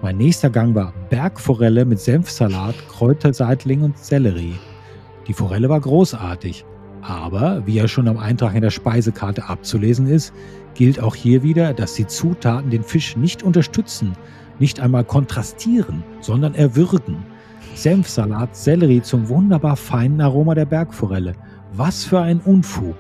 Mein 0.02 0.16
nächster 0.16 0.50
Gang 0.50 0.74
war 0.74 0.92
Bergforelle 1.10 1.84
mit 1.84 2.00
Senfsalat, 2.00 2.74
Kräuterseitling 2.88 3.82
und 3.82 3.98
Sellerie. 3.98 4.58
Die 5.26 5.32
Forelle 5.32 5.68
war 5.68 5.80
großartig, 5.80 6.64
aber 7.00 7.66
wie 7.66 7.74
ja 7.74 7.88
schon 7.88 8.08
am 8.08 8.18
Eintrag 8.18 8.54
in 8.54 8.62
der 8.62 8.70
Speisekarte 8.70 9.48
abzulesen 9.48 10.06
ist, 10.06 10.32
gilt 10.74 11.00
auch 11.00 11.14
hier 11.14 11.42
wieder, 11.42 11.72
dass 11.72 11.94
die 11.94 12.06
Zutaten 12.06 12.70
den 12.70 12.82
Fisch 12.82 13.16
nicht 13.16 13.42
unterstützen, 13.42 14.12
nicht 14.58 14.80
einmal 14.80 15.04
kontrastieren, 15.04 16.02
sondern 16.20 16.54
erwürgen. 16.54 17.18
Senfsalat, 17.74 18.54
Sellerie 18.54 19.02
zum 19.02 19.28
wunderbar 19.28 19.76
feinen 19.76 20.20
Aroma 20.20 20.54
der 20.54 20.66
Bergforelle. 20.66 21.34
Was 21.72 22.04
für 22.04 22.20
ein 22.20 22.40
Unfug! 22.40 22.96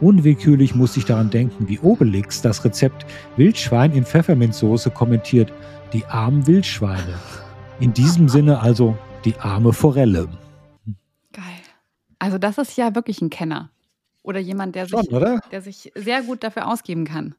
Unwillkürlich 0.00 0.74
muss 0.74 0.96
ich 0.96 1.04
daran 1.04 1.30
denken, 1.30 1.68
wie 1.68 1.78
Obelix 1.78 2.42
das 2.42 2.64
Rezept 2.64 3.06
Wildschwein 3.36 3.92
in 3.92 4.04
Pfefferminzsoße 4.04 4.90
kommentiert 4.90 5.52
die 5.92 6.04
armen 6.06 6.46
Wildschweine. 6.46 7.14
In 7.80 7.92
diesem 7.92 8.28
Sinne 8.28 8.60
also 8.60 8.96
die 9.24 9.36
arme 9.38 9.72
Forelle. 9.72 10.28
Also 12.24 12.38
das 12.38 12.56
ist 12.56 12.78
ja 12.78 12.94
wirklich 12.94 13.20
ein 13.20 13.28
Kenner. 13.28 13.70
Oder 14.22 14.40
jemand, 14.40 14.74
der, 14.74 14.88
Schon, 14.88 15.02
sich, 15.02 15.12
oder? 15.12 15.42
der 15.50 15.60
sich 15.60 15.92
sehr 15.94 16.22
gut 16.22 16.42
dafür 16.42 16.68
ausgeben 16.68 17.04
kann. 17.04 17.34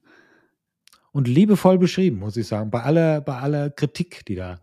Und 1.12 1.28
liebevoll 1.28 1.80
beschrieben, 1.80 2.20
muss 2.20 2.38
ich 2.38 2.46
sagen, 2.46 2.70
bei 2.70 2.84
aller, 2.84 3.20
bei 3.20 3.36
aller 3.36 3.72
Kritik, 3.72 4.24
die 4.28 4.36
da, 4.36 4.60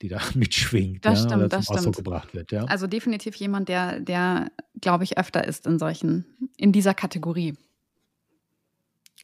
die 0.00 0.08
da 0.08 0.20
mitschwingt, 0.34 1.04
das 1.04 1.18
ja, 1.18 1.26
stimmt, 1.26 1.40
oder 1.40 1.48
das 1.50 1.68
Ausdruck 1.68 1.96
gebracht 1.96 2.34
wird. 2.34 2.50
Ja. 2.50 2.64
Also 2.64 2.86
definitiv 2.86 3.34
jemand, 3.34 3.68
der, 3.68 4.00
der 4.00 4.50
glaube 4.80 5.04
ich, 5.04 5.18
öfter 5.18 5.46
ist 5.46 5.66
in 5.66 5.78
solchen, 5.78 6.24
in 6.56 6.72
dieser 6.72 6.94
Kategorie. 6.94 7.54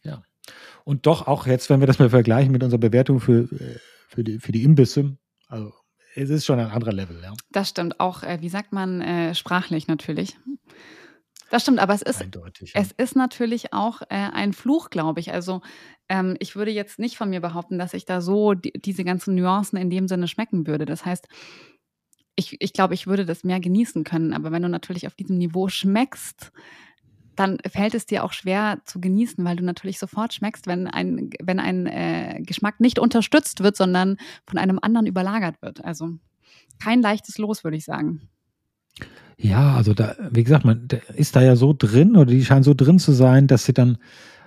Ja. 0.03 0.23
Und 0.85 1.07
doch 1.07 1.27
auch 1.27 1.47
jetzt, 1.47 1.71
wenn 1.71 1.81
wir 1.81 1.87
das 1.87 1.99
mal 1.99 2.11
vergleichen 2.11 2.53
mit 2.53 2.63
unserer 2.63 2.81
Bewertung 2.81 3.21
für, 3.21 3.51
äh, 3.51 3.79
für, 4.09 4.25
die, 4.25 4.39
für 4.41 4.53
die 4.53 4.65
Imbisse, 4.65 5.17
also 5.49 5.73
es 6.19 6.31
ist 6.31 6.45
schon 6.45 6.59
ein 6.59 6.71
anderer 6.71 6.93
Level, 6.93 7.21
ja. 7.23 7.33
Das 7.51 7.69
stimmt, 7.69 8.01
auch, 8.01 8.23
äh, 8.23 8.39
wie 8.41 8.49
sagt 8.49 8.73
man, 8.73 9.01
äh, 9.01 9.35
sprachlich 9.35 9.87
natürlich. 9.87 10.37
Das 11.51 11.63
stimmt, 11.63 11.79
aber 11.79 11.95
es 11.95 12.03
ist, 12.03 12.21
Eindeutig, 12.21 12.75
ja. 12.75 12.81
es 12.81 12.93
ist 12.93 13.17
natürlich 13.17 13.73
auch 13.73 14.03
äh, 14.03 14.07
ein 14.11 14.53
Fluch, 14.53 14.91
glaube 14.91 15.21
ich. 15.21 15.33
Also 15.33 15.63
ähm, 16.09 16.37
ich 16.41 16.57
würde 16.57 16.71
jetzt 16.71 16.99
nicht 16.99 17.17
von 17.17 17.31
mir 17.31 17.41
behaupten, 17.41 17.79
dass 17.79 17.95
ich 17.95 18.05
da 18.05 18.21
so 18.21 18.55
die, 18.55 18.73
diese 18.73 19.05
ganzen 19.05 19.35
Nuancen 19.35 19.79
in 19.79 19.89
dem 19.89 20.09
Sinne 20.09 20.29
schmecken 20.29 20.67
würde. 20.67 20.85
Das 20.85 21.07
heißt, 21.07 21.27
ich, 22.37 22.61
ich 22.61 22.73
glaube, 22.73 22.95
ich 22.95 23.07
würde 23.07 23.25
das 23.25 23.45
mehr 23.45 23.61
genießen 23.61 24.05
können. 24.05 24.35
Aber 24.35 24.53
wenn 24.53 24.63
du 24.63 24.69
natürlich 24.69 25.07
auf 25.07 25.15
diesem 25.15 25.39
Niveau 25.39 25.69
schmeckst, 25.69 26.53
dann 27.39 27.59
fällt 27.71 27.95
es 27.95 28.07
dir 28.07 28.25
auch 28.25 28.33
schwer 28.33 28.79
zu 28.85 29.01
genießen, 29.01 29.45
weil 29.45 29.57
du 29.57 29.65
natürlich 29.65 29.99
sofort 29.99 30.33
schmeckst, 30.35 30.67
wenn 30.67 30.89
ein, 30.89 31.31
wenn 31.43 31.61
ein 31.61 31.87
äh, 31.87 32.43
Geschmack 32.45 32.81
nicht 32.81 32.99
unterstützt 32.99 33.63
wird, 33.63 33.77
sondern 33.77 34.17
von 34.47 34.59
einem 34.59 34.81
anderen 34.83 35.07
überlagert 35.07 35.63
wird. 35.63 35.85
Also 35.85 36.11
kein 36.83 37.01
leichtes 37.01 37.39
Los, 37.39 37.63
würde 37.63 37.77
ich 37.77 37.85
sagen. 37.85 38.23
Ja, 39.37 39.77
also 39.77 39.95
da, 39.95 40.17
wie 40.31 40.43
gesagt, 40.43 40.65
man 40.65 40.89
ist 41.15 41.37
da 41.37 41.43
ja 41.43 41.55
so 41.55 41.73
drin 41.77 42.17
oder 42.17 42.33
die 42.33 42.45
scheinen 42.45 42.65
so 42.65 42.75
drin 42.75 42.99
zu 42.99 43.13
sein, 43.13 43.47
dass 43.47 43.65
sie 43.65 43.73
dann 43.73 43.99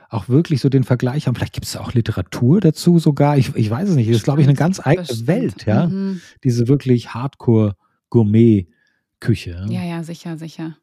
auch 0.10 0.27
wirklich 0.27 0.60
so 0.60 0.67
den 0.67 0.83
Vergleich 0.83 1.27
haben. 1.27 1.36
Vielleicht 1.36 1.53
gibt 1.53 1.67
es 1.67 1.77
auch 1.77 1.93
Literatur 1.93 2.60
dazu 2.60 3.00
sogar. 3.00 3.38
Ich, 3.38 3.55
ich 3.55 3.69
weiß 3.69 3.88
es 3.88 3.95
nicht. 3.95 4.10
Das 4.10 4.17
ist, 4.17 4.24
glaube 4.24 4.41
ich, 4.41 4.48
eine 4.48 4.57
ganz 4.57 4.86
eigene 4.86 5.27
Welt, 5.27 5.65
ja. 5.65 5.88
Mhm. 5.88 6.19
Diese 6.43 6.67
wirklich 6.67 7.13
Hardcore-Gourmet-Küche. 7.13 9.67
Ja, 9.69 9.83
ja, 9.83 10.03
sicher, 10.03 10.38
sicher. 10.38 10.75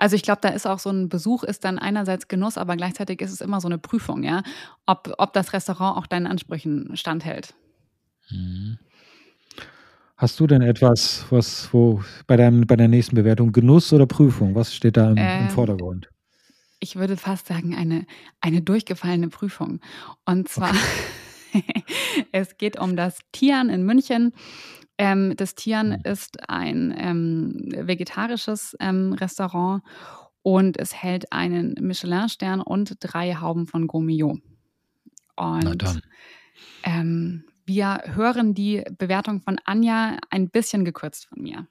Also 0.00 0.16
ich 0.16 0.22
glaube, 0.22 0.40
da 0.40 0.48
ist 0.48 0.66
auch 0.66 0.78
so 0.78 0.88
ein 0.88 1.10
Besuch 1.10 1.44
ist 1.44 1.62
dann 1.62 1.78
einerseits 1.78 2.26
Genuss, 2.26 2.56
aber 2.56 2.74
gleichzeitig 2.74 3.20
ist 3.20 3.32
es 3.32 3.42
immer 3.42 3.60
so 3.60 3.68
eine 3.68 3.76
Prüfung, 3.76 4.22
ja, 4.22 4.42
ob, 4.86 5.12
ob 5.18 5.34
das 5.34 5.52
Restaurant 5.52 5.98
auch 5.98 6.06
deinen 6.06 6.26
Ansprüchen 6.26 6.96
standhält. 6.96 7.52
Mhm. 8.30 8.78
Hast 10.16 10.40
du 10.40 10.46
denn 10.46 10.62
etwas, 10.62 11.26
was 11.28 11.68
wo 11.72 12.02
bei 12.26 12.38
deinem 12.38 12.66
bei 12.66 12.76
der 12.76 12.88
nächsten 12.88 13.14
Bewertung 13.14 13.52
Genuss 13.52 13.92
oder 13.92 14.06
Prüfung? 14.06 14.54
Was 14.54 14.74
steht 14.74 14.96
da 14.96 15.10
im, 15.10 15.18
äh, 15.18 15.42
im 15.42 15.50
Vordergrund? 15.50 16.08
Ich 16.78 16.96
würde 16.96 17.18
fast 17.18 17.46
sagen 17.46 17.74
eine 17.74 18.06
eine 18.40 18.62
durchgefallene 18.62 19.28
Prüfung. 19.28 19.80
Und 20.24 20.48
zwar 20.48 20.74
okay. 21.52 21.74
es 22.32 22.56
geht 22.56 22.78
um 22.78 22.96
das 22.96 23.18
Tian 23.32 23.68
in 23.68 23.84
München. 23.84 24.32
Ähm, 25.00 25.34
das 25.34 25.54
Tian 25.54 25.94
hm. 25.94 26.00
ist 26.04 26.50
ein 26.50 26.94
ähm, 26.94 27.54
vegetarisches 27.74 28.76
ähm, 28.80 29.14
Restaurant 29.14 29.82
und 30.42 30.78
es 30.78 30.94
hält 30.94 31.32
einen 31.32 31.74
Michelin-Stern 31.80 32.60
und 32.60 32.98
drei 33.00 33.34
Hauben 33.34 33.66
von 33.66 33.86
Gourmillot. 33.86 34.40
Und 35.36 36.02
ähm, 36.82 37.44
wir 37.64 38.02
hören 38.14 38.52
die 38.52 38.84
Bewertung 38.98 39.40
von 39.40 39.58
Anja 39.64 40.18
ein 40.28 40.50
bisschen 40.50 40.84
gekürzt 40.84 41.28
von 41.28 41.40
mir. 41.40 41.66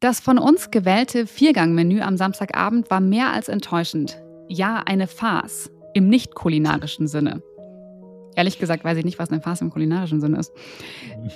Das 0.00 0.18
von 0.18 0.38
uns 0.38 0.72
gewählte 0.72 1.28
Viergang-Menü 1.28 2.00
am 2.00 2.16
Samstagabend 2.16 2.90
war 2.90 3.00
mehr 3.00 3.32
als 3.32 3.48
enttäuschend. 3.48 4.20
Ja, 4.48 4.82
eine 4.86 5.06
Farce 5.06 5.70
im 5.94 6.08
nicht 6.08 6.34
kulinarischen 6.34 7.06
Sinne. 7.06 7.42
Ehrlich 8.36 8.58
gesagt 8.58 8.84
weiß 8.84 8.96
ich 8.98 9.04
nicht, 9.04 9.18
was 9.18 9.30
eine 9.30 9.40
Farce 9.40 9.62
im 9.62 9.70
kulinarischen 9.70 10.20
Sinne 10.20 10.38
ist. 10.38 10.52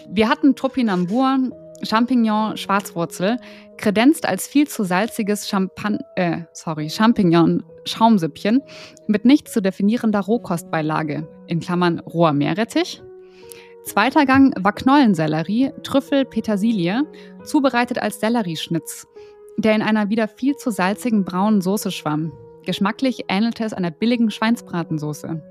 Wir 0.09 0.29
hatten 0.29 0.55
Topinambur, 0.55 1.39
Champignon, 1.83 2.57
Schwarzwurzel, 2.57 3.39
kredenzt 3.77 4.27
als 4.27 4.47
viel 4.47 4.69
zu 4.69 4.85
salziges 4.85 5.49
Champan 5.49 5.99
äh, 6.17 6.43
sorry, 6.53 6.89
Champignon-Schaumsüppchen 6.89 8.63
mit 9.07 9.25
nicht 9.25 9.49
zu 9.49 9.61
definierender 9.61 10.21
Rohkostbeilage, 10.21 11.29
in 11.47 11.61
Klammern 11.61 11.99
roher 12.01 12.33
Meerrettich. 12.33 13.03
Zweiter 13.85 14.25
Gang 14.25 14.55
war 14.65 14.73
Knollensellerie, 14.73 15.73
Trüffel, 15.83 16.25
Petersilie, 16.25 17.03
zubereitet 17.45 17.99
als 17.99 18.19
Sellerieschnitz, 18.19 19.07
der 19.59 19.75
in 19.75 19.83
einer 19.83 20.09
wieder 20.09 20.27
viel 20.27 20.57
zu 20.57 20.71
salzigen 20.71 21.25
braunen 21.25 21.61
Soße 21.61 21.91
schwamm. 21.91 22.33
Geschmacklich 22.65 23.27
ähnelte 23.29 23.65
es 23.65 23.75
einer 23.75 23.91
billigen 23.91 24.31
Schweinsbratensoße. 24.31 25.43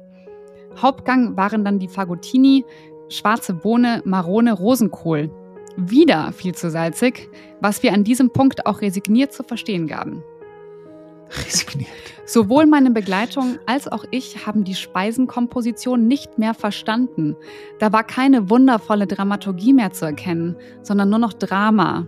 Hauptgang 0.81 1.37
waren 1.37 1.63
dann 1.63 1.79
die 1.79 1.87
Fagottini, 1.87 2.65
schwarze 3.09 3.53
Bohne, 3.53 4.01
Marone, 4.05 4.53
Rosenkohl. 4.53 5.29
Wieder 5.75 6.31
viel 6.33 6.53
zu 6.53 6.69
salzig, 6.69 7.29
was 7.59 7.81
wir 7.81 7.93
an 7.93 8.03
diesem 8.03 8.29
Punkt 8.29 8.65
auch 8.65 8.81
resigniert 8.81 9.33
zu 9.33 9.43
verstehen 9.43 9.87
gaben. 9.87 10.23
Resigniert. 11.29 11.89
Sowohl 12.25 12.67
meine 12.67 12.91
Begleitung 12.91 13.57
als 13.65 13.87
auch 13.87 14.05
ich 14.11 14.45
haben 14.45 14.63
die 14.63 14.75
Speisenkomposition 14.75 16.07
nicht 16.07 16.37
mehr 16.37 16.53
verstanden. 16.53 17.35
Da 17.79 17.91
war 17.91 18.03
keine 18.03 18.49
wundervolle 18.49 19.07
Dramaturgie 19.07 19.73
mehr 19.73 19.91
zu 19.91 20.05
erkennen, 20.05 20.55
sondern 20.83 21.09
nur 21.09 21.19
noch 21.19 21.33
Drama. 21.33 22.07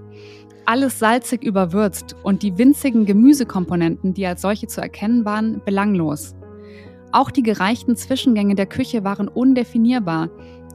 Alles 0.66 1.00
salzig 1.00 1.44
überwürzt 1.44 2.16
und 2.24 2.44
die 2.44 2.58
winzigen 2.58 3.06
Gemüsekomponenten, 3.06 4.14
die 4.14 4.26
als 4.26 4.42
solche 4.42 4.68
zu 4.68 4.82
erkennen 4.82 5.26
waren, 5.26 5.62
belanglos. 5.66 6.36
Auch 7.16 7.32
die 7.32 7.44
gereichten 7.44 7.96
Zwischengänge 7.96 8.56
der 8.56 8.66
Küche 8.66 9.06
waren 9.06 9.30
undefinierbar, 9.30 10.30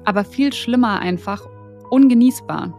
aber 0.07 0.25
viel 0.25 0.55
schlimmer 0.55 0.99
einfach 0.99 1.47
ungenießbar. 1.91 2.73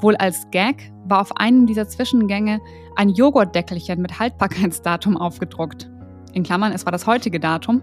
Wohl 0.00 0.16
als 0.16 0.50
Gag 0.50 0.90
war 1.04 1.20
auf 1.20 1.36
einem 1.36 1.68
dieser 1.68 1.86
Zwischengänge 1.86 2.60
ein 2.96 3.10
Joghurtdeckelchen 3.10 4.02
mit 4.02 4.18
Haltbarkeitsdatum 4.18 5.16
aufgedruckt. 5.16 5.88
In 6.32 6.42
Klammern, 6.42 6.72
es 6.72 6.84
war 6.84 6.90
das 6.90 7.06
heutige 7.06 7.38
Datum. 7.38 7.80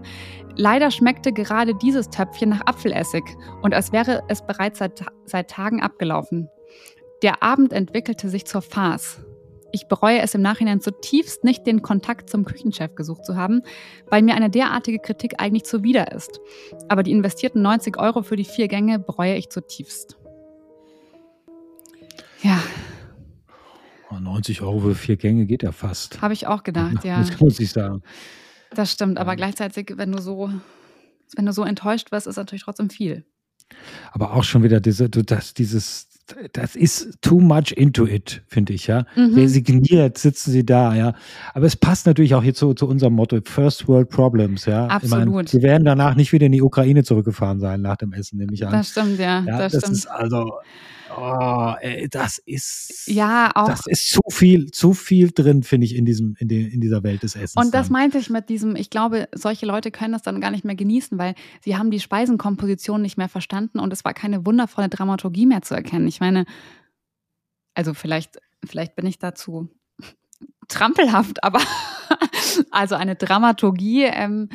Leider 0.56 0.90
schmeckte 0.90 1.32
gerade 1.32 1.74
dieses 1.74 2.10
Töpfchen 2.10 2.50
nach 2.50 2.66
Apfelessig 2.66 3.24
und 3.62 3.72
als 3.72 3.92
wäre 3.92 4.24
es 4.28 4.46
bereits 4.46 4.80
seit, 4.80 5.06
seit 5.24 5.48
Tagen 5.48 5.80
abgelaufen. 5.80 6.50
Der 7.22 7.42
Abend 7.42 7.72
entwickelte 7.72 8.28
sich 8.28 8.44
zur 8.44 8.60
Farce. 8.60 9.24
Ich 9.74 9.88
bereue 9.88 10.20
es 10.20 10.32
im 10.36 10.40
Nachhinein 10.40 10.80
zutiefst 10.80 11.42
nicht, 11.42 11.66
den 11.66 11.82
Kontakt 11.82 12.30
zum 12.30 12.44
Küchenchef 12.44 12.94
gesucht 12.94 13.24
zu 13.26 13.34
haben, 13.34 13.62
weil 14.08 14.22
mir 14.22 14.36
eine 14.36 14.48
derartige 14.48 15.00
Kritik 15.00 15.40
eigentlich 15.42 15.64
zuwider 15.64 16.12
ist. 16.12 16.38
Aber 16.88 17.02
die 17.02 17.10
investierten 17.10 17.60
90 17.60 17.98
Euro 17.98 18.22
für 18.22 18.36
die 18.36 18.44
vier 18.44 18.68
Gänge 18.68 19.00
bereue 19.00 19.34
ich 19.34 19.48
zutiefst. 19.48 20.16
Ja. 22.42 22.62
90 24.12 24.62
Euro 24.62 24.78
für 24.78 24.94
vier 24.94 25.16
Gänge 25.16 25.44
geht 25.44 25.64
ja 25.64 25.72
fast. 25.72 26.22
Habe 26.22 26.34
ich 26.34 26.46
auch 26.46 26.62
gedacht, 26.62 27.02
ja. 27.04 27.18
Das 27.18 27.40
muss 27.40 27.58
ich 27.58 27.72
sagen. 27.72 28.02
Das 28.70 28.92
stimmt, 28.92 29.18
aber 29.18 29.34
gleichzeitig, 29.34 29.94
wenn 29.96 30.12
du 30.12 30.20
so, 30.20 30.50
wenn 31.34 31.46
du 31.46 31.52
so 31.52 31.64
enttäuscht 31.64 32.12
wirst, 32.12 32.28
ist 32.28 32.36
natürlich 32.36 32.62
trotzdem 32.62 32.90
viel. 32.90 33.24
Aber 34.12 34.34
auch 34.34 34.44
schon 34.44 34.62
wieder 34.62 34.78
diese, 34.78 35.10
das, 35.10 35.52
dieses 35.52 36.13
das 36.52 36.74
ist 36.74 37.18
too 37.20 37.38
much 37.38 37.72
into 37.76 38.06
it, 38.06 38.42
finde 38.46 38.72
ich, 38.72 38.86
ja. 38.86 39.04
Mhm. 39.14 39.34
Resigniert 39.34 40.16
sitzen 40.18 40.52
sie 40.52 40.64
da, 40.64 40.94
ja. 40.94 41.14
Aber 41.52 41.66
es 41.66 41.76
passt 41.76 42.06
natürlich 42.06 42.34
auch 42.34 42.42
hier 42.42 42.54
zu, 42.54 42.74
zu 42.74 42.88
unserem 42.88 43.14
Motto, 43.14 43.38
First 43.44 43.88
World 43.88 44.08
Problems, 44.08 44.64
ja. 44.64 44.86
Absolut. 44.86 45.26
Meine, 45.26 45.48
sie 45.48 45.62
werden 45.62 45.84
danach 45.84 46.14
nicht 46.14 46.32
wieder 46.32 46.46
in 46.46 46.52
die 46.52 46.62
Ukraine 46.62 47.04
zurückgefahren 47.04 47.60
sein 47.60 47.82
nach 47.82 47.96
dem 47.96 48.12
Essen, 48.12 48.38
nehme 48.38 48.54
ich 48.54 48.66
an. 48.66 48.72
Das 48.72 48.90
stimmt, 48.90 49.18
ja. 49.18 49.44
ja 49.46 49.58
das, 49.58 49.72
das 49.72 49.82
stimmt. 49.82 49.96
ist 49.98 50.06
also, 50.06 50.52
oh, 51.16 51.74
ey, 51.80 52.08
das 52.08 52.38
ist, 52.38 53.06
ja, 53.06 53.50
auch. 53.54 53.66
das 53.66 53.86
ist 53.86 54.10
zu 54.10 54.20
viel, 54.30 54.70
zu 54.70 54.94
viel 54.94 55.30
drin, 55.32 55.62
finde 55.62 55.86
ich, 55.86 55.94
in 55.94 56.04
diesem, 56.04 56.36
in, 56.38 56.48
de, 56.48 56.66
in 56.66 56.80
dieser 56.80 57.02
Welt 57.02 57.22
des 57.22 57.36
Essens. 57.36 57.56
Und 57.56 57.74
das 57.74 57.86
dann. 57.86 57.92
meinte 57.92 58.18
ich 58.18 58.30
mit 58.30 58.48
diesem, 58.48 58.76
ich 58.76 58.90
glaube, 58.90 59.28
solche 59.34 59.66
Leute 59.66 59.90
können 59.90 60.12
das 60.12 60.22
dann 60.22 60.40
gar 60.40 60.50
nicht 60.50 60.64
mehr 60.64 60.74
genießen, 60.74 61.18
weil 61.18 61.34
sie 61.62 61.76
haben 61.76 61.90
die 61.90 62.00
Speisenkomposition 62.00 63.02
nicht 63.02 63.16
mehr 63.16 63.28
verstanden 63.28 63.78
und 63.78 63.92
es 63.92 64.04
war 64.04 64.14
keine 64.14 64.44
wundervolle 64.46 64.88
Dramaturgie 64.88 65.46
mehr 65.46 65.62
zu 65.62 65.74
erkennen. 65.74 66.06
Ich 66.06 66.20
meine, 66.20 66.46
also 67.74 67.94
vielleicht, 67.94 68.38
vielleicht 68.64 68.96
bin 68.96 69.06
ich 69.06 69.18
dazu 69.18 69.68
trampelhaft, 70.68 71.42
aber 71.44 71.60
also 72.70 72.94
eine 72.94 73.16
Dramaturgie, 73.16 74.04
ähm, 74.04 74.48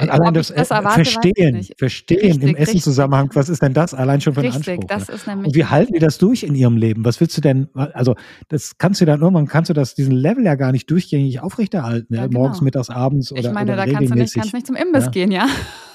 und 0.00 0.10
allein 0.10 0.34
das, 0.34 0.48
das 0.48 0.70
erwarte, 0.70 1.04
Verstehen, 1.04 1.66
Verstehen 1.76 2.20
richtig, 2.20 2.42
im 2.42 2.56
Essenzusammenhang, 2.56 3.30
was 3.34 3.48
ist 3.48 3.62
denn 3.62 3.74
das 3.74 3.94
allein 3.94 4.20
schon 4.20 4.34
für 4.34 4.40
ein 4.40 4.52
Anspruch? 4.52 4.84
Das 4.86 5.08
ist 5.08 5.26
nämlich 5.26 5.48
und 5.48 5.54
wie 5.56 5.64
halten 5.64 5.92
die 5.92 5.98
das 5.98 6.18
durch 6.18 6.44
in 6.44 6.54
ihrem 6.54 6.76
Leben? 6.76 7.04
Was 7.04 7.20
willst 7.20 7.36
du 7.36 7.40
denn, 7.40 7.68
also 7.74 8.14
das 8.48 8.78
kannst 8.78 9.00
du 9.00 9.06
dann 9.06 9.20
irgendwann, 9.20 9.46
kannst 9.46 9.70
du 9.70 9.74
das, 9.74 9.94
diesen 9.94 10.12
Level 10.12 10.44
ja 10.44 10.54
gar 10.54 10.70
nicht 10.70 10.88
durchgängig 10.90 11.40
aufrechterhalten, 11.40 12.14
ja, 12.14 12.26
genau. 12.26 12.40
morgens, 12.40 12.60
mittags, 12.60 12.90
abends 12.90 13.32
oder 13.32 13.40
Ich 13.40 13.50
meine, 13.50 13.72
oder 13.72 13.86
da 13.86 13.92
kannst 13.92 14.12
du 14.12 14.14
nicht, 14.14 14.34
kannst 14.34 14.54
nicht 14.54 14.66
zum 14.66 14.76
Imbiss 14.76 15.06
ja. 15.06 15.10
gehen, 15.10 15.32
ja. 15.32 15.48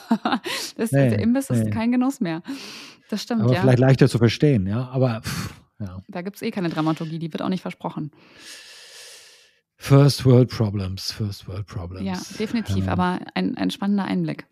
das, 0.78 0.92
nee, 0.92 1.10
der 1.10 1.20
Imbiss 1.20 1.50
nee. 1.50 1.62
ist 1.62 1.72
kein 1.72 1.92
Genuss 1.92 2.20
mehr. 2.20 2.44
Das 3.10 3.22
stimmt, 3.22 3.44
aber 3.44 3.54
ja. 3.54 3.62
vielleicht 3.62 3.80
leichter 3.80 4.10
zu 4.10 4.18
verstehen, 4.18 4.68
ja, 4.68 4.90
aber 4.92 5.22
pff, 5.24 5.54
ja. 5.80 6.02
Da 6.10 6.22
gibt 6.22 6.36
es 6.36 6.42
eh 6.42 6.52
keine 6.52 6.70
Dramaturgie, 6.70 7.20
die 7.20 7.32
wird 7.32 7.42
auch 7.42 7.50
nicht 7.50 7.62
versprochen. 7.62 8.12
First 9.84 10.26
World 10.26 10.50
Problems, 10.50 11.12
First 11.12 11.46
World 11.46 11.68
Problems. 11.68 12.06
Ja, 12.06 12.38
definitiv, 12.40 12.86
ähm. 12.86 12.90
aber 12.90 13.20
ein, 13.36 13.58
ein 13.58 13.70
spannender 13.70 14.06
Einblick. 14.06 14.48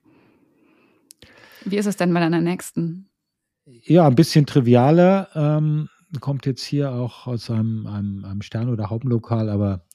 Wie 1.63 1.77
ist 1.77 1.85
es 1.85 1.95
denn 1.95 2.13
bei 2.13 2.19
deiner 2.19 2.41
nächsten? 2.41 3.09
Ja, 3.65 4.07
ein 4.07 4.15
bisschen 4.15 4.45
trivialer. 4.45 5.29
Ähm, 5.33 5.87
kommt 6.19 6.45
jetzt 6.45 6.65
hier 6.65 6.91
auch 6.91 7.27
aus 7.27 7.49
einem, 7.49 7.87
einem, 7.87 8.25
einem 8.25 8.41
Stern- 8.41 8.67
oder 8.67 8.89
Hauptlokal, 8.89 9.49
aber 9.49 9.85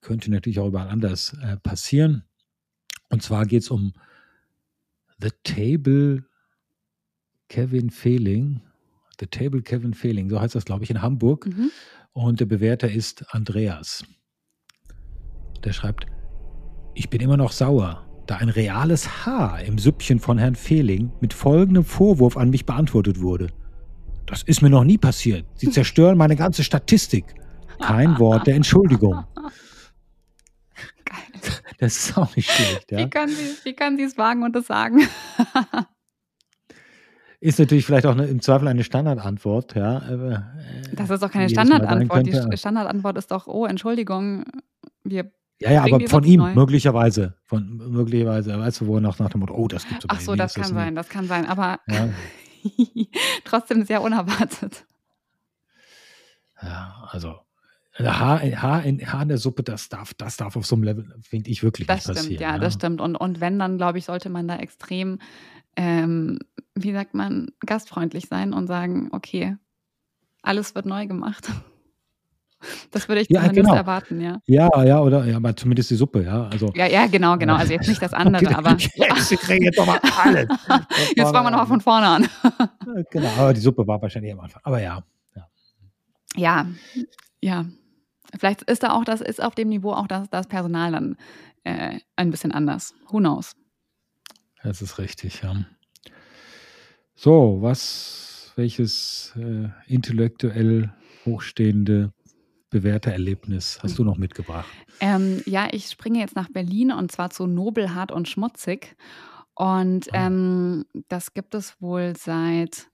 könnte 0.00 0.30
natürlich 0.30 0.58
auch 0.60 0.68
überall 0.68 0.88
anders 0.88 1.36
äh, 1.42 1.58
passieren. 1.58 2.24
Und 3.10 3.22
zwar 3.22 3.44
geht 3.44 3.64
es 3.64 3.70
um 3.70 3.92
The 5.20 5.30
Table 5.44 6.24
Kevin 7.50 7.90
Fehling. 7.90 8.62
The 9.20 9.26
Table 9.26 9.60
Kevin 9.60 9.92
Fehling, 9.92 10.30
so 10.30 10.40
heißt 10.40 10.54
das, 10.54 10.64
glaube 10.64 10.84
ich, 10.84 10.90
in 10.90 11.02
Hamburg. 11.02 11.46
Mhm. 11.46 11.70
Und 12.14 12.40
der 12.40 12.46
Bewerter 12.46 12.90
ist 12.90 13.34
Andreas. 13.34 14.02
Der 15.64 15.72
schreibt, 15.72 16.06
ich 16.94 17.10
bin 17.10 17.20
immer 17.20 17.36
noch 17.36 17.52
sauer, 17.52 18.06
da 18.26 18.36
ein 18.36 18.48
reales 18.48 19.26
Haar 19.26 19.60
im 19.62 19.78
Süppchen 19.78 20.18
von 20.18 20.38
Herrn 20.38 20.54
Fehling 20.54 21.12
mit 21.20 21.32
folgendem 21.32 21.84
Vorwurf 21.84 22.36
an 22.36 22.50
mich 22.50 22.66
beantwortet 22.66 23.20
wurde. 23.20 23.48
Das 24.26 24.42
ist 24.42 24.62
mir 24.62 24.70
noch 24.70 24.84
nie 24.84 24.98
passiert. 24.98 25.46
Sie 25.54 25.70
zerstören 25.70 26.18
meine 26.18 26.36
ganze 26.36 26.64
Statistik. 26.64 27.34
Kein 27.80 28.18
Wort 28.18 28.46
der 28.46 28.56
Entschuldigung. 28.56 29.24
Geil. 31.04 31.18
Das 31.78 31.96
ist 31.96 32.18
auch 32.18 32.34
nicht 32.34 32.50
schlecht. 32.50 32.90
Ja? 32.90 32.98
Wie, 32.98 33.10
kann 33.10 33.28
sie, 33.28 33.54
wie 33.64 33.74
kann 33.74 33.96
sie 33.96 34.02
es 34.02 34.18
wagen 34.18 34.42
und 34.42 34.56
das 34.56 34.66
sagen? 34.66 35.02
Ist 37.38 37.58
natürlich 37.58 37.84
vielleicht 37.84 38.06
auch 38.06 38.12
eine, 38.12 38.26
im 38.26 38.40
Zweifel 38.40 38.66
eine 38.66 38.82
Standardantwort, 38.82 39.76
ja. 39.76 40.42
das 40.94 41.10
ist 41.10 41.22
doch 41.22 41.30
keine 41.30 41.50
Standardantwort. 41.50 42.26
Die 42.26 42.56
Standardantwort 42.56 43.18
ist 43.18 43.30
doch, 43.30 43.46
oh, 43.46 43.66
Entschuldigung, 43.66 44.44
wir 45.04 45.30
ja, 45.60 45.72
ja, 45.72 45.84
aber 45.84 46.00
von 46.08 46.24
ihm, 46.24 46.40
neu. 46.40 46.54
möglicherweise. 46.54 47.34
Von 47.44 47.76
möglicherweise, 47.76 48.58
weißt 48.58 48.82
du, 48.82 48.86
wo 48.86 48.96
er 48.96 49.00
nach, 49.00 49.18
nach 49.18 49.30
dem 49.30 49.40
Motto, 49.40 49.54
oh, 49.54 49.68
das 49.68 49.86
gibt 49.88 50.04
es 50.04 50.10
Ach 50.10 50.20
so, 50.20 50.34
das 50.34 50.54
kann 50.54 50.72
sein, 50.72 50.94
das 50.94 51.08
kann 51.08 51.26
sein, 51.26 51.46
aber 51.46 51.80
ja. 51.88 52.10
trotzdem 53.44 53.84
sehr 53.84 54.02
unerwartet. 54.02 54.86
Ja, 56.62 57.08
also 57.10 57.36
Haar, 57.98 58.40
Haar, 58.40 58.84
in, 58.84 59.00
Haar 59.00 59.22
in 59.22 59.28
der 59.28 59.38
Suppe, 59.38 59.62
das 59.62 59.88
darf, 59.88 60.12
das 60.14 60.36
darf 60.36 60.56
auf 60.56 60.66
so 60.66 60.76
einem 60.76 60.84
Level, 60.84 61.14
finde 61.22 61.50
ich, 61.50 61.62
wirklich 61.62 61.86
das 61.86 61.96
nicht 61.96 62.02
stimmt, 62.04 62.16
passieren. 62.16 62.42
Ja, 62.42 62.52
ja, 62.52 62.58
das 62.58 62.74
stimmt. 62.74 63.00
Und, 63.00 63.16
und 63.16 63.40
wenn, 63.40 63.58
dann 63.58 63.78
glaube 63.78 63.98
ich, 63.98 64.04
sollte 64.04 64.28
man 64.28 64.46
da 64.46 64.56
extrem, 64.56 65.18
ähm, 65.76 66.38
wie 66.74 66.92
sagt 66.92 67.14
man, 67.14 67.52
gastfreundlich 67.64 68.26
sein 68.28 68.52
und 68.52 68.66
sagen, 68.66 69.08
okay, 69.12 69.56
alles 70.42 70.74
wird 70.74 70.86
neu 70.86 71.06
gemacht. 71.06 71.50
Das 72.90 73.08
würde 73.08 73.20
ich 73.20 73.28
ja, 73.28 73.40
zumindest 73.40 73.66
genau. 73.66 73.74
erwarten, 73.76 74.20
ja. 74.20 74.38
Ja, 74.46 74.84
ja, 74.84 75.00
oder 75.00 75.24
ja, 75.26 75.36
aber 75.36 75.54
zumindest 75.54 75.90
die 75.90 75.94
Suppe, 75.94 76.24
ja. 76.24 76.48
Also, 76.48 76.72
ja, 76.74 76.86
ja, 76.86 77.06
genau, 77.06 77.36
genau. 77.36 77.54
Also 77.54 77.72
jetzt 77.72 77.88
nicht 77.88 78.00
das 78.00 78.12
andere, 78.14 78.56
aber. 78.56 78.76
Sie 78.78 78.88
kriegen 79.36 79.64
jetzt 79.64 79.78
doch 79.78 79.86
mal 79.86 80.00
alles. 80.22 80.48
Jetzt 81.14 81.30
fangen 81.30 81.46
wir 81.46 81.50
nochmal 81.50 81.66
von 81.66 81.80
vorne 81.80 82.06
an. 82.06 82.28
genau, 83.10 83.28
aber 83.38 83.52
die 83.52 83.60
Suppe 83.60 83.86
war 83.86 84.00
wahrscheinlich 84.00 84.32
am 84.32 84.40
Anfang. 84.40 84.60
Aber 84.64 84.80
ja. 84.80 85.02
Ja, 85.34 85.46
ja. 86.34 86.66
ja. 87.40 87.66
Vielleicht 88.38 88.62
ist 88.62 88.82
da 88.82 88.92
auch 88.92 89.04
das, 89.04 89.20
ist 89.20 89.42
auf 89.42 89.54
dem 89.54 89.68
Niveau 89.68 89.92
auch 89.92 90.06
das, 90.06 90.28
das 90.30 90.46
Personal 90.46 90.92
dann 90.92 91.16
äh, 91.64 91.98
ein 92.16 92.30
bisschen 92.30 92.52
anders. 92.52 92.94
Who 93.08 93.18
knows? 93.18 93.52
Das 94.62 94.82
ist 94.82 94.98
richtig, 94.98 95.42
ja. 95.42 95.54
So, 97.14 97.58
was, 97.60 98.52
welches 98.56 99.32
äh, 99.36 99.68
intellektuell 99.86 100.92
hochstehende 101.24 102.12
bewährte 102.80 103.10
Erlebnis 103.10 103.78
hast 103.82 103.98
du 103.98 104.04
noch 104.04 104.18
mitgebracht? 104.18 104.68
Ähm, 105.00 105.42
ja, 105.46 105.68
ich 105.72 105.88
springe 105.88 106.18
jetzt 106.18 106.36
nach 106.36 106.50
Berlin 106.50 106.92
und 106.92 107.10
zwar 107.10 107.30
zu 107.30 107.46
Nobelhart 107.46 108.12
und 108.12 108.28
Schmutzig. 108.28 108.96
Und 109.54 110.12
ah. 110.12 110.26
ähm, 110.26 110.84
das 111.08 111.32
gibt 111.32 111.54
es 111.54 111.80
wohl 111.80 112.14
seit 112.18 112.88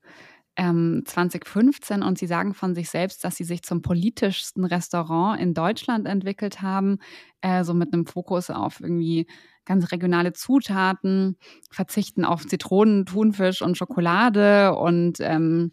ähm, 0.54 1.02
2015 1.04 2.02
und 2.02 2.16
sie 2.16 2.28
sagen 2.28 2.54
von 2.54 2.76
sich 2.76 2.90
selbst, 2.90 3.24
dass 3.24 3.36
sie 3.36 3.44
sich 3.44 3.62
zum 3.62 3.82
politischsten 3.82 4.64
Restaurant 4.64 5.40
in 5.40 5.52
Deutschland 5.52 6.06
entwickelt 6.06 6.62
haben, 6.62 6.98
äh, 7.40 7.64
so 7.64 7.74
mit 7.74 7.92
einem 7.92 8.06
Fokus 8.06 8.50
auf 8.50 8.80
irgendwie 8.80 9.26
ganz 9.64 9.90
regionale 9.90 10.32
Zutaten, 10.32 11.36
verzichten 11.72 12.24
auf 12.24 12.46
Zitronen, 12.46 13.04
Thunfisch 13.06 13.62
und 13.62 13.76
Schokolade 13.76 14.76
und 14.76 15.18
ähm. 15.20 15.72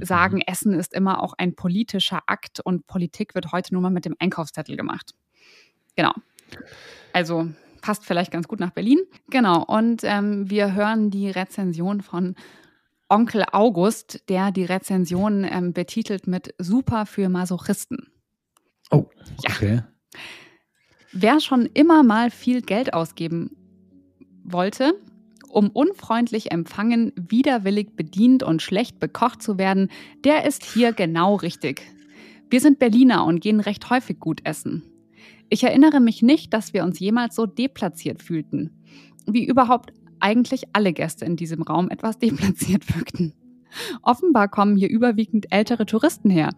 Sagen, 0.00 0.40
Essen 0.40 0.72
ist 0.74 0.94
immer 0.94 1.22
auch 1.22 1.34
ein 1.36 1.54
politischer 1.54 2.22
Akt 2.26 2.60
und 2.60 2.86
Politik 2.86 3.34
wird 3.34 3.52
heute 3.52 3.74
nur 3.74 3.82
mal 3.82 3.90
mit 3.90 4.04
dem 4.04 4.16
Einkaufszettel 4.18 4.76
gemacht. 4.76 5.14
Genau. 5.96 6.12
Also 7.12 7.48
passt 7.80 8.04
vielleicht 8.04 8.30
ganz 8.30 8.48
gut 8.48 8.60
nach 8.60 8.70
Berlin. 8.70 9.00
Genau. 9.28 9.62
Und 9.64 10.02
ähm, 10.04 10.48
wir 10.48 10.72
hören 10.72 11.10
die 11.10 11.28
Rezension 11.28 12.00
von 12.00 12.34
Onkel 13.08 13.44
August, 13.52 14.28
der 14.30 14.52
die 14.52 14.64
Rezension 14.64 15.44
ähm, 15.44 15.74
betitelt 15.74 16.26
mit 16.26 16.54
Super 16.58 17.04
für 17.04 17.28
Masochisten. 17.28 18.08
Oh, 18.90 19.04
okay. 19.46 19.74
Ja. 19.74 19.88
Wer 21.12 21.40
schon 21.40 21.66
immer 21.66 22.02
mal 22.02 22.30
viel 22.30 22.62
Geld 22.62 22.94
ausgeben 22.94 23.54
wollte, 24.44 24.94
um 25.52 25.68
unfreundlich 25.68 26.50
empfangen, 26.50 27.12
widerwillig 27.16 27.94
bedient 27.94 28.42
und 28.42 28.62
schlecht 28.62 28.98
bekocht 28.98 29.42
zu 29.42 29.58
werden, 29.58 29.90
der 30.24 30.46
ist 30.46 30.64
hier 30.64 30.92
genau 30.92 31.36
richtig. 31.36 31.82
Wir 32.50 32.60
sind 32.60 32.78
Berliner 32.78 33.24
und 33.24 33.40
gehen 33.40 33.60
recht 33.60 33.88
häufig 33.90 34.18
gut 34.18 34.40
essen. 34.44 34.82
Ich 35.48 35.64
erinnere 35.64 36.00
mich 36.00 36.22
nicht, 36.22 36.52
dass 36.54 36.72
wir 36.72 36.84
uns 36.84 36.98
jemals 36.98 37.34
so 37.34 37.46
deplatziert 37.46 38.22
fühlten. 38.22 38.70
Wie 39.26 39.46
überhaupt 39.46 39.92
eigentlich 40.20 40.64
alle 40.72 40.92
Gäste 40.92 41.24
in 41.24 41.36
diesem 41.36 41.62
Raum 41.62 41.90
etwas 41.90 42.18
deplatziert 42.18 42.94
wirkten. 42.96 43.34
Offenbar 44.02 44.48
kommen 44.48 44.76
hier 44.76 44.90
überwiegend 44.90 45.46
ältere 45.50 45.86
Touristen 45.86 46.30
her, 46.30 46.50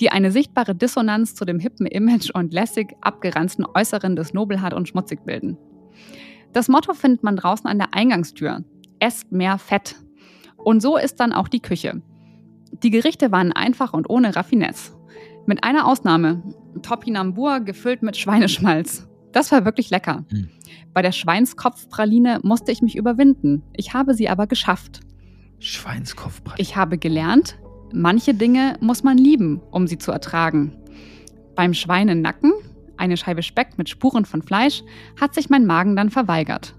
die 0.00 0.10
eine 0.10 0.30
sichtbare 0.30 0.74
Dissonanz 0.74 1.34
zu 1.34 1.44
dem 1.44 1.58
hippen 1.58 1.86
Image 1.86 2.30
und 2.34 2.52
lässig 2.52 2.94
abgeranzten 3.00 3.66
Äußeren 3.66 4.16
des 4.16 4.34
Nobelhart 4.34 4.74
und 4.74 4.88
Schmutzig 4.88 5.24
bilden. 5.24 5.56
Das 6.54 6.68
Motto 6.68 6.94
findet 6.94 7.24
man 7.24 7.36
draußen 7.36 7.66
an 7.66 7.78
der 7.78 7.94
Eingangstür. 7.94 8.62
Esst 9.00 9.32
mehr 9.32 9.58
Fett. 9.58 9.96
Und 10.56 10.80
so 10.80 10.96
ist 10.96 11.18
dann 11.18 11.32
auch 11.32 11.48
die 11.48 11.60
Küche. 11.60 12.00
Die 12.82 12.90
Gerichte 12.90 13.32
waren 13.32 13.52
einfach 13.52 13.92
und 13.92 14.08
ohne 14.08 14.34
Raffinesse. 14.34 14.92
Mit 15.46 15.64
einer 15.64 15.86
Ausnahme. 15.86 16.42
Topinambur 16.80 17.60
gefüllt 17.60 18.02
mit 18.02 18.16
Schweineschmalz. 18.16 19.08
Das 19.32 19.50
war 19.50 19.64
wirklich 19.64 19.90
lecker. 19.90 20.24
Mhm. 20.30 20.48
Bei 20.92 21.02
der 21.02 21.10
Schweinskopfpraline 21.10 22.38
musste 22.44 22.70
ich 22.70 22.82
mich 22.82 22.96
überwinden. 22.96 23.64
Ich 23.72 23.92
habe 23.92 24.14
sie 24.14 24.28
aber 24.28 24.46
geschafft. 24.46 25.00
Schweinskopfpraline. 25.58 26.62
Ich 26.62 26.76
habe 26.76 26.98
gelernt, 26.98 27.58
manche 27.92 28.32
Dinge 28.32 28.76
muss 28.80 29.02
man 29.02 29.18
lieben, 29.18 29.60
um 29.72 29.88
sie 29.88 29.98
zu 29.98 30.12
ertragen. 30.12 30.76
Beim 31.56 31.74
Schweinenacken 31.74 32.52
eine 32.96 33.16
Scheibe 33.16 33.42
Speck 33.42 33.78
mit 33.78 33.88
Spuren 33.88 34.24
von 34.24 34.42
Fleisch, 34.42 34.82
hat 35.20 35.34
sich 35.34 35.50
mein 35.50 35.66
Magen 35.66 35.96
dann 35.96 36.10
verweigert. 36.10 36.74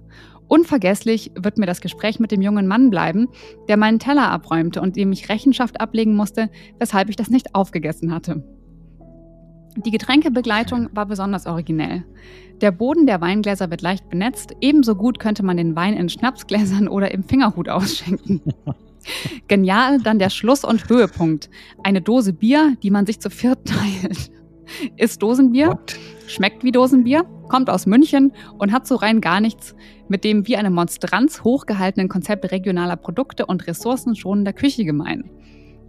Unvergesslich 0.47 1.31
wird 1.35 1.57
mir 1.57 1.65
das 1.65 1.81
Gespräch 1.81 2.19
mit 2.19 2.31
dem 2.31 2.41
jungen 2.41 2.67
Mann 2.67 2.91
bleiben, 2.91 3.27
der 3.67 3.77
meinen 3.77 3.99
Teller 3.99 4.29
abräumte 4.29 4.79
und 4.79 4.95
dem 4.95 5.11
ich 5.11 5.29
Rechenschaft 5.29 5.81
ablegen 5.81 6.15
musste, 6.15 6.49
weshalb 6.77 7.09
ich 7.09 7.15
das 7.15 7.29
nicht 7.29 7.55
aufgegessen 7.55 8.13
hatte. 8.13 8.43
Die 9.77 9.91
Getränkebegleitung 9.91 10.89
war 10.93 11.05
besonders 11.05 11.47
originell. 11.47 12.05
Der 12.61 12.71
Boden 12.71 13.07
der 13.07 13.19
Weingläser 13.19 13.69
wird 13.69 13.81
leicht 13.81 14.09
benetzt, 14.09 14.55
ebenso 14.61 14.95
gut 14.95 15.19
könnte 15.19 15.43
man 15.43 15.57
den 15.57 15.75
Wein 15.75 15.95
in 15.95 16.07
Schnapsgläsern 16.07 16.87
oder 16.87 17.11
im 17.11 17.23
Fingerhut 17.23 17.67
ausschenken. 17.67 18.41
Genial 19.47 19.99
dann 19.99 20.19
der 20.19 20.29
Schluss 20.29 20.63
und 20.63 20.87
Höhepunkt. 20.89 21.49
Eine 21.83 22.01
Dose 22.01 22.33
Bier, 22.33 22.77
die 22.81 22.91
man 22.91 23.05
sich 23.05 23.19
zu 23.19 23.29
viert 23.29 23.67
teilt. 23.67 24.31
Ist 24.97 25.21
Dosenbier, 25.21 25.69
What? 25.69 25.97
schmeckt 26.27 26.63
wie 26.63 26.71
Dosenbier, 26.71 27.25
kommt 27.49 27.69
aus 27.69 27.85
München 27.85 28.33
und 28.57 28.71
hat 28.71 28.87
so 28.87 28.95
rein 28.95 29.21
gar 29.21 29.39
nichts 29.39 29.75
mit 30.07 30.23
dem 30.23 30.47
wie 30.47 30.57
eine 30.57 30.69
Monstranz 30.69 31.43
hochgehaltenen 31.43 32.09
Konzept 32.09 32.51
regionaler 32.51 32.95
Produkte 32.95 33.45
und 33.45 33.67
ressourcenschonender 33.67 34.53
Küche 34.53 34.85
gemein. 34.85 35.29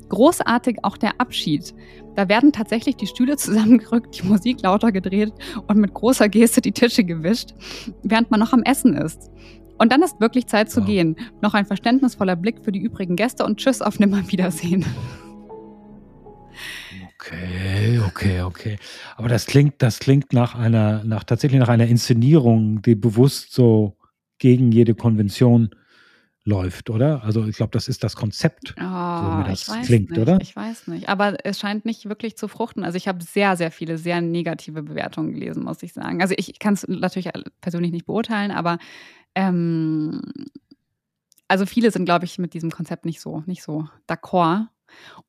Großartig 0.09 0.79
auch 0.83 0.97
der 0.97 1.21
Abschied. 1.21 1.75
Da 2.15 2.29
werden 2.29 2.53
tatsächlich 2.53 2.97
die 2.97 3.07
Stühle 3.07 3.37
zusammengerückt, 3.37 4.19
die 4.19 4.27
Musik 4.27 4.63
lauter 4.63 4.93
gedreht 4.93 5.33
und 5.67 5.79
mit 5.79 5.95
großer 5.95 6.29
Geste 6.29 6.61
die 6.61 6.73
Tische 6.73 7.05
gewischt, 7.05 7.55
während 8.03 8.31
man 8.31 8.41
noch 8.41 8.53
am 8.53 8.63
Essen 8.63 8.95
ist. 8.95 9.31
Und 9.79 9.93
dann 9.93 10.03
ist 10.03 10.21
wirklich 10.21 10.47
Zeit 10.47 10.71
zu 10.71 10.81
wow. 10.81 10.87
gehen. 10.87 11.17
Noch 11.43 11.55
ein 11.55 11.67
verständnisvoller 11.67 12.37
Blick 12.37 12.65
für 12.65 12.73
die 12.73 12.81
übrigen 12.81 13.17
Gäste 13.17 13.45
und 13.45 13.59
Tschüss 13.59 13.83
auf 13.83 13.99
Nimmerwiedersehen. 13.99 14.87
Okay, 17.27 17.99
okay, 18.07 18.43
okay. 18.43 18.79
Aber 19.17 19.29
das 19.29 19.47
klingt, 19.47 19.83
das 19.83 19.99
klingt 19.99 20.33
nach 20.33 20.55
einer, 20.55 21.03
nach 21.05 21.25
tatsächlich 21.25 21.59
nach 21.61 21.69
einer 21.69 21.87
Inszenierung, 21.87 22.83
die 22.83 22.95
bewusst 22.95 23.53
so 23.53 23.97
gegen 24.39 24.71
jede 24.71 24.95
Konvention 24.95 25.71
läuft, 26.45 26.91
oder? 26.91 27.25
Also 27.25 27.45
ich 27.47 27.57
glaube, 27.57 27.73
das 27.73 27.89
ist 27.89 28.05
das 28.05 28.15
Konzept, 28.15 28.75
Oh, 28.79 28.83
so 29.19 29.37
mir 29.37 29.45
das 29.45 29.63
ich 29.63 29.69
weiß 29.69 29.87
klingt, 29.87 30.11
nicht, 30.11 30.21
oder? 30.21 30.39
ich 30.41 30.55
weiß 30.55 30.87
nicht. 30.87 31.09
Aber 31.09 31.45
es 31.45 31.59
scheint 31.59 31.85
nicht 31.85 32.09
wirklich 32.09 32.37
zu 32.37 32.47
fruchten. 32.47 32.85
Also 32.85 32.97
ich 32.97 33.09
habe 33.09 33.23
sehr, 33.25 33.57
sehr 33.57 33.73
viele 33.73 33.99
sehr 33.99 34.21
negative 34.21 34.83
Bewertungen 34.83 35.33
gelesen, 35.33 35.65
muss 35.65 35.83
ich 35.83 35.93
sagen. 35.93 36.23
Also 36.23 36.35
ich 36.37 36.59
kann 36.61 36.75
es 36.75 36.87
natürlich 36.87 37.31
persönlich 37.61 37.91
nicht 37.91 38.07
beurteilen, 38.07 38.53
aber 38.53 38.79
ähm, 39.35 40.23
also 41.49 41.67
viele 41.67 41.91
sind, 41.91 42.05
glaube 42.05 42.25
ich, 42.25 42.39
mit 42.39 42.55
diesem 42.55 42.71
Konzept 42.71 43.05
nicht 43.05 43.21
so, 43.21 43.43
nicht 43.47 43.63
so 43.63 43.89
d'accord. 44.09 44.67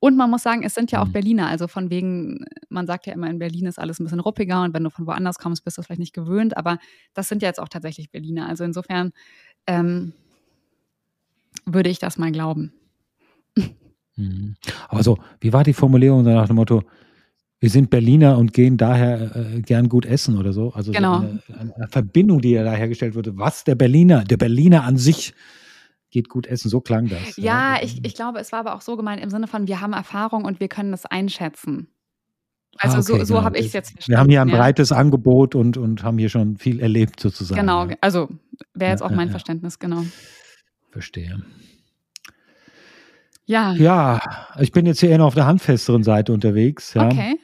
Und 0.00 0.16
man 0.16 0.30
muss 0.30 0.42
sagen, 0.42 0.62
es 0.62 0.74
sind 0.74 0.90
ja 0.92 1.02
auch 1.02 1.06
Mhm. 1.08 1.12
Berliner. 1.12 1.46
Also 1.48 1.68
von 1.68 1.90
wegen, 1.90 2.44
man 2.68 2.86
sagt 2.86 3.06
ja 3.06 3.12
immer, 3.12 3.28
in 3.28 3.38
Berlin 3.38 3.66
ist 3.66 3.78
alles 3.78 3.98
ein 4.00 4.04
bisschen 4.04 4.20
ruppiger 4.20 4.62
und 4.62 4.74
wenn 4.74 4.84
du 4.84 4.90
von 4.90 5.06
woanders 5.06 5.38
kommst, 5.38 5.64
bist 5.64 5.78
du 5.78 5.82
vielleicht 5.82 6.00
nicht 6.00 6.14
gewöhnt. 6.14 6.56
Aber 6.56 6.78
das 7.14 7.28
sind 7.28 7.42
ja 7.42 7.48
jetzt 7.48 7.60
auch 7.60 7.68
tatsächlich 7.68 8.10
Berliner. 8.10 8.48
Also 8.48 8.64
insofern 8.64 9.12
ähm, 9.66 10.12
würde 11.66 11.90
ich 11.90 11.98
das 11.98 12.18
mal 12.18 12.32
glauben. 12.32 12.72
Mhm. 14.16 14.56
Aber 14.88 15.02
so, 15.02 15.18
wie 15.40 15.52
war 15.52 15.64
die 15.64 15.74
Formulierung 15.74 16.22
nach 16.24 16.46
dem 16.46 16.56
Motto, 16.56 16.82
wir 17.60 17.70
sind 17.70 17.90
Berliner 17.90 18.38
und 18.38 18.52
gehen 18.52 18.76
daher 18.76 19.34
äh, 19.34 19.60
gern 19.62 19.88
gut 19.88 20.06
essen 20.06 20.38
oder 20.38 20.52
so? 20.52 20.72
Also 20.74 20.92
Genau. 20.92 21.18
eine, 21.18 21.40
eine 21.58 21.88
Verbindung, 21.88 22.40
die 22.40 22.50
ja 22.52 22.62
da 22.64 22.72
hergestellt 22.72 23.14
wurde. 23.16 23.36
Was 23.36 23.64
der 23.64 23.74
Berliner, 23.74 24.24
der 24.24 24.36
Berliner 24.36 24.84
an 24.84 24.96
sich 24.96 25.34
geht 26.10 26.28
gut 26.28 26.46
essen, 26.46 26.68
so 26.68 26.80
klang 26.80 27.08
das. 27.08 27.36
Ja, 27.36 27.78
ich, 27.82 28.04
ich 28.04 28.14
glaube, 28.14 28.38
es 28.38 28.52
war 28.52 28.60
aber 28.60 28.74
auch 28.74 28.80
so 28.80 28.96
gemeint 28.96 29.22
im 29.22 29.30
Sinne 29.30 29.46
von, 29.46 29.68
wir 29.68 29.80
haben 29.80 29.92
Erfahrung 29.92 30.44
und 30.44 30.60
wir 30.60 30.68
können 30.68 30.90
das 30.90 31.06
einschätzen. 31.06 31.88
Also 32.78 32.98
Ah, 32.98 33.02
so, 33.02 33.14
okay, 33.14 33.24
so 33.24 33.34
genau. 33.34 33.44
habe 33.44 33.58
ich 33.58 33.66
es 33.66 33.72
jetzt 33.72 33.90
verstanden. 33.92 34.12
Wir 34.12 34.18
haben 34.20 34.30
hier 34.30 34.42
ein 34.42 34.48
ja. 34.48 34.56
breites 34.56 34.92
Angebot 34.92 35.54
und, 35.54 35.76
und 35.76 36.02
haben 36.02 36.18
hier 36.18 36.28
schon 36.28 36.56
viel 36.56 36.80
erlebt 36.80 37.18
sozusagen. 37.20 37.60
Genau, 37.60 37.86
Ja, 37.86 37.96
also 38.00 38.28
wäre 38.74 38.92
jetzt 38.92 39.00
Ja, 39.00 39.06
auch 39.06 39.10
ja, 39.10 39.16
mein 39.16 39.28
ja. 39.28 39.32
Verständnis, 39.32 39.78
genau. 39.78 40.04
verstehe. 40.90 41.42
Ja, 43.46 43.72
Ja, 43.72 44.20
ich 44.60 44.72
bin 44.72 44.86
jetzt 44.86 45.00
hier 45.00 45.08
eher 45.08 45.18
noch 45.18 45.28
auf 45.28 45.34
der 45.34 45.46
handfesteren 45.46 46.02
Seite 46.04 46.32
unterwegs. 46.32 46.94
Ja. 46.94 47.06
okay. 47.06 47.38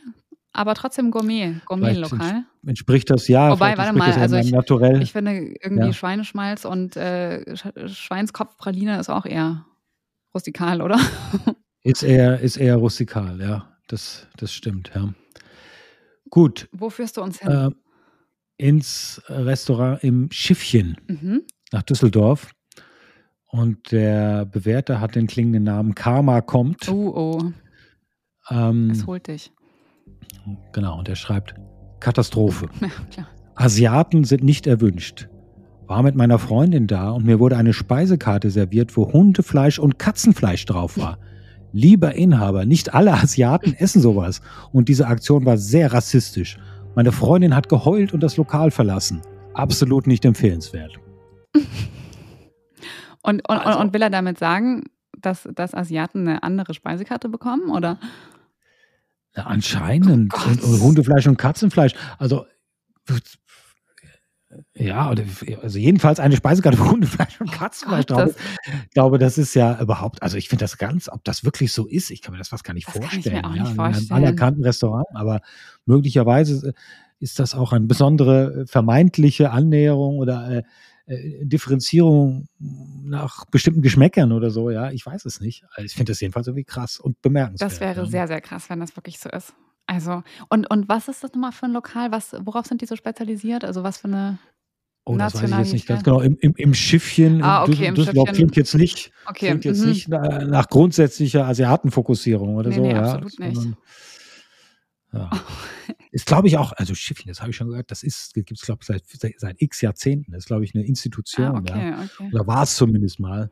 Aber 0.53 0.75
trotzdem 0.75 1.11
Gourmet, 1.11 1.61
Gourmet-Lokal. 1.67 2.45
Entspricht 2.67 3.11
das 3.11 3.29
ja? 3.29 3.51
Wobei, 3.51 3.77
warte 3.77 3.93
mal, 3.97 4.13
also 4.13 4.37
ich- 4.37 4.51
Naturell. 4.53 5.03
Ich 5.03 5.13
finde 5.13 5.55
irgendwie 5.63 5.87
Ja. 5.87 5.93
Schweineschmalz 5.93 6.65
und 6.65 6.97
äh, 6.97 7.45
Sch- 7.51 7.89
Schweinskopfpraline 7.89 8.99
ist 8.99 9.11
auch 9.11 9.27
eher 9.27 9.67
rustikal, 10.35 10.81
oder? 10.83 10.99
Ist 11.87 12.03
eher, 12.03 12.41
ist 12.41 12.57
eher 12.57 12.77
rustikal, 12.77 13.39
ja. 13.43 13.69
Das, 13.89 14.27
das 14.39 14.55
stimmt, 14.55 14.91
ja. 14.95 15.13
Gut, 16.31 16.67
Wo 16.73 16.89
führst 16.89 17.19
du 17.19 17.23
uns 17.23 17.41
hin? 17.41 17.51
äh, 17.51 17.71
ins 18.57 19.21
Restaurant 19.29 20.03
im 20.03 20.31
Schiffchen 20.33 20.97
mhm. 21.09 21.43
nach 21.73 21.83
Düsseldorf. 21.83 22.53
Und 23.49 23.93
der 23.93 24.47
Bewerter 24.47 24.99
hat 24.99 25.15
den 25.15 25.27
klingenden 25.27 25.65
Namen 25.65 25.95
Karma 25.95 26.41
kommt. 26.41 26.89
Oh, 26.89 27.13
oh, 27.15 27.53
Ähm, 28.51 28.89
es 28.91 29.07
holt 29.07 29.27
dich. 29.29 29.53
genau, 30.73 30.99
und 30.99 31.09
er 31.11 31.17
schreibt 31.17 31.55
Katastrophe. 32.05 32.69
Ja, 32.81 32.89
klar. 33.11 33.27
Asiaten 33.57 34.25
sind 34.25 34.43
nicht 34.45 34.67
erwünscht. 34.67 35.29
War 35.87 36.03
mit 36.03 36.17
meiner 36.17 36.39
Freundin 36.39 36.87
da 36.87 37.11
und 37.11 37.25
mir 37.25 37.39
wurde 37.39 37.57
eine 37.57 37.73
Speisekarte 37.73 38.51
serviert, 38.51 38.97
wo 38.97 39.13
Hundefleisch 39.13 39.79
und 39.79 39.99
Katzenfleisch 39.99 40.67
drauf 40.67 40.99
war. 40.99 41.19
Lieber 41.73 42.15
Inhaber, 42.15 42.65
nicht 42.67 42.95
alle 42.95 43.13
Asiaten 43.15 43.75
essen 43.75 44.01
sowas. 44.01 44.41
Und 44.73 44.89
diese 44.89 45.07
Aktion 45.07 45.45
war 45.45 45.57
sehr 45.57 45.93
rassistisch. 45.93 46.59
Meine 46.95 47.11
Freundin 47.11 47.55
hat 47.57 47.69
geheult 47.69 48.13
und 48.13 48.23
das 48.23 48.37
Lokal 48.37 48.71
verlassen. 48.71 49.23
Absolut 49.55 50.07
nicht 50.07 50.25
empfehlenswert. 50.25 50.93
Und, 53.23 53.49
und, 53.49 53.51
Also- 53.51 53.81
und 53.81 53.95
will 53.95 54.03
er 54.03 54.11
damit 54.11 54.39
sagen, 54.39 54.85
dass, 55.21 55.49
dass 55.55 55.75
Asiaten 55.75 56.29
eine 56.29 56.43
andere 56.43 56.75
Speisekarte 56.75 57.29
bekommen? 57.29 57.71
Oder? 57.71 57.99
Ja, 59.37 59.45
anscheinend. 59.45 60.09
Oh 60.09 60.13
und, 60.13 60.29
Gott. 60.31 60.63
und 60.63 60.81
Hundefleisch 60.81 61.27
und 61.27 61.37
Katzenfleisch. 61.37 61.95
Also, 62.19 62.47
ja, 64.77 65.13
also 65.63 65.79
jedenfalls 65.79 66.21
eine 66.21 66.37
Speisekarte, 66.37 66.79
wo 66.79 66.91
Hundefleisch 66.91 67.41
und 67.41 67.51
Katzenfleisch 67.51 68.07
Gott, 68.07 68.17
drauf 68.17 68.35
das-. 68.35 68.75
Ich 68.85 68.91
glaube, 68.91 69.19
das 69.19 69.39
ist 69.39 69.55
ja 69.55 69.81
überhaupt, 69.81 70.23
also 70.23 70.37
ich 70.37 70.49
finde 70.49 70.65
das 70.65 70.79
ganz, 70.79 71.09
ob 71.09 71.25
das 71.25 71.45
wirklich 71.45 71.73
so 71.73 71.87
ist, 71.87 72.11
ich 72.11 72.23
kann 72.23 72.33
mir 72.33 72.39
das 72.39 72.49
fast 72.49 72.63
gar 72.65 72.75
nicht 72.75 72.87
Das 72.87 72.95
kann 72.95 73.03
ich 73.05 73.25
mir 73.27 73.43
vorstellen. 73.43 73.45
auch 73.45 73.55
ja, 73.57 73.63
nicht 73.63 73.73
in 73.73 73.81
einem 73.81 73.95
vorstellen. 73.95 74.17
anerkannten 74.17 74.65
Restaurant, 74.65 75.07
aber 75.15 75.41
möglicherweise 75.87 76.73
ist 77.19 77.39
das 77.39 77.55
auch 77.55 77.73
eine 77.73 77.87
besondere 77.87 78.63
äh, 78.63 78.67
vermeintliche 78.67 79.51
Annäherung 79.51 80.19
oder 80.19 80.63
äh, 81.07 81.15
äh, 81.15 81.45
Differenzierung 81.45 82.47
nach 82.59 83.45
bestimmten 83.47 83.83
Geschmäckern 83.83 84.33
oder 84.33 84.51
so, 84.51 84.71
ja, 84.71 84.91
ich 84.91 85.05
weiß 85.05 85.25
es 85.27 85.41
nicht. 85.41 85.65
Also 85.71 85.85
ich 85.85 85.95
finde 85.95 86.13
das 86.13 86.21
jedenfalls 86.21 86.47
irgendwie 86.47 86.65
krass 86.65 86.99
und 86.99 87.21
bemerkenswert. 87.21 87.73
Das 87.73 87.81
wäre 87.81 88.01
ja. 88.05 88.07
sehr, 88.07 88.27
sehr 88.29 88.41
krass, 88.41 88.71
wenn 88.71 88.81
das 88.81 88.97
wirklich 88.97 89.19
so 89.19 89.29
ist. 89.29 89.55
Also, 89.87 90.23
und, 90.49 90.71
und 90.71 90.89
was 90.89 91.09
ist 91.09 91.23
das 91.23 91.33
nochmal 91.35 91.53
für 91.53 91.67
ein 91.67 91.73
Lokal? 91.73 92.11
Was, 92.11 92.35
worauf 92.41 92.65
sind 92.67 92.81
die 92.81 92.87
so 92.87 92.97
spezialisiert? 92.97 93.65
Also, 93.65 93.83
was 93.83 93.99
für 93.99 94.09
eine. 94.09 94.39
Oh, 95.05 95.19
das 95.19 95.35
weiß 95.35 95.51
ich 95.51 95.59
jetzt 95.59 95.73
nicht 95.75 95.87
ganz 95.87 96.03
genau. 96.03 96.23
Im, 96.23 96.39
im, 96.41 96.55
im 96.57 96.73
Schiffchen, 96.73 97.43
Ah, 97.43 97.65
okay, 97.65 97.89
im 97.89 97.95
Düsseldorf 97.95 98.29
Schiffchen. 98.29 98.47
klingt 98.47 98.57
jetzt 98.57 98.75
nicht, 98.75 99.13
Okay, 99.27 99.49
klingt 99.49 99.67
jetzt 99.67 99.83
mhm. 99.83 99.89
nicht 99.91 100.09
nach, 100.09 100.47
nach 100.47 100.69
grundsätzlicher 100.69 101.47
Asiatenfokussierung 101.47 102.57
oder 102.57 102.71
Nee, 102.71 102.77
so. 102.77 102.81
nee, 102.83 102.93
ja, 102.93 103.03
absolut 103.13 103.39
nicht. 103.39 103.77
Ja. 105.15 105.31
Ist, 106.11 106.27
glaube 106.27 106.47
ich, 106.49 106.57
auch, 106.59 106.73
also 106.73 106.95
Schiffchen, 106.95 107.29
das 107.29 107.41
habe 107.41 107.51
ich 107.51 107.57
schon 107.57 107.69
gehört, 107.69 107.91
das 107.91 108.05
ist, 108.05 108.35
gibt 108.35 108.53
es, 108.53 108.61
glaube 108.61 108.81
ich, 108.83 108.87
seit, 108.87 109.03
seit, 109.39 109.61
x 109.61 109.81
Jahrzehnten. 109.81 110.31
Das 110.31 110.45
ist, 110.45 110.47
glaube 110.47 110.63
ich, 110.65 110.73
eine 110.75 110.85
Institution. 110.85 111.47
Ah, 111.47 111.63
ja. 111.67 111.93
okay, 111.99 112.09
okay. 112.21 112.31
Oder 112.33 112.47
war 112.47 112.63
es 112.63 112.77
zumindest 112.77 113.19
mal. 113.19 113.51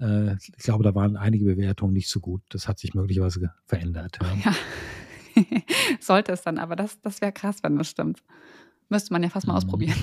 Äh, 0.00 0.34
ich 0.34 0.64
glaube, 0.64 0.82
da 0.82 0.94
waren 0.96 1.16
einige 1.16 1.44
Bewertungen 1.44 1.92
nicht 1.92 2.08
so 2.08 2.18
gut. 2.18 2.42
Das 2.48 2.66
hat 2.66 2.80
sich 2.80 2.94
möglicherweise 2.94 3.52
verändert. 3.66 4.18
Ja. 4.20 4.52
Ja. 5.36 5.42
Sollte 6.00 6.32
es 6.32 6.42
dann, 6.42 6.58
aber 6.58 6.74
das, 6.74 7.00
das 7.02 7.20
wäre 7.20 7.30
krass, 7.32 7.58
wenn 7.62 7.76
das 7.76 7.88
stimmt. 7.88 8.20
Müsste 8.88 9.12
man 9.12 9.22
ja 9.22 9.28
fast 9.28 9.46
mal 9.46 9.52
Mhm. 9.52 9.58
ausprobieren. 9.58 9.96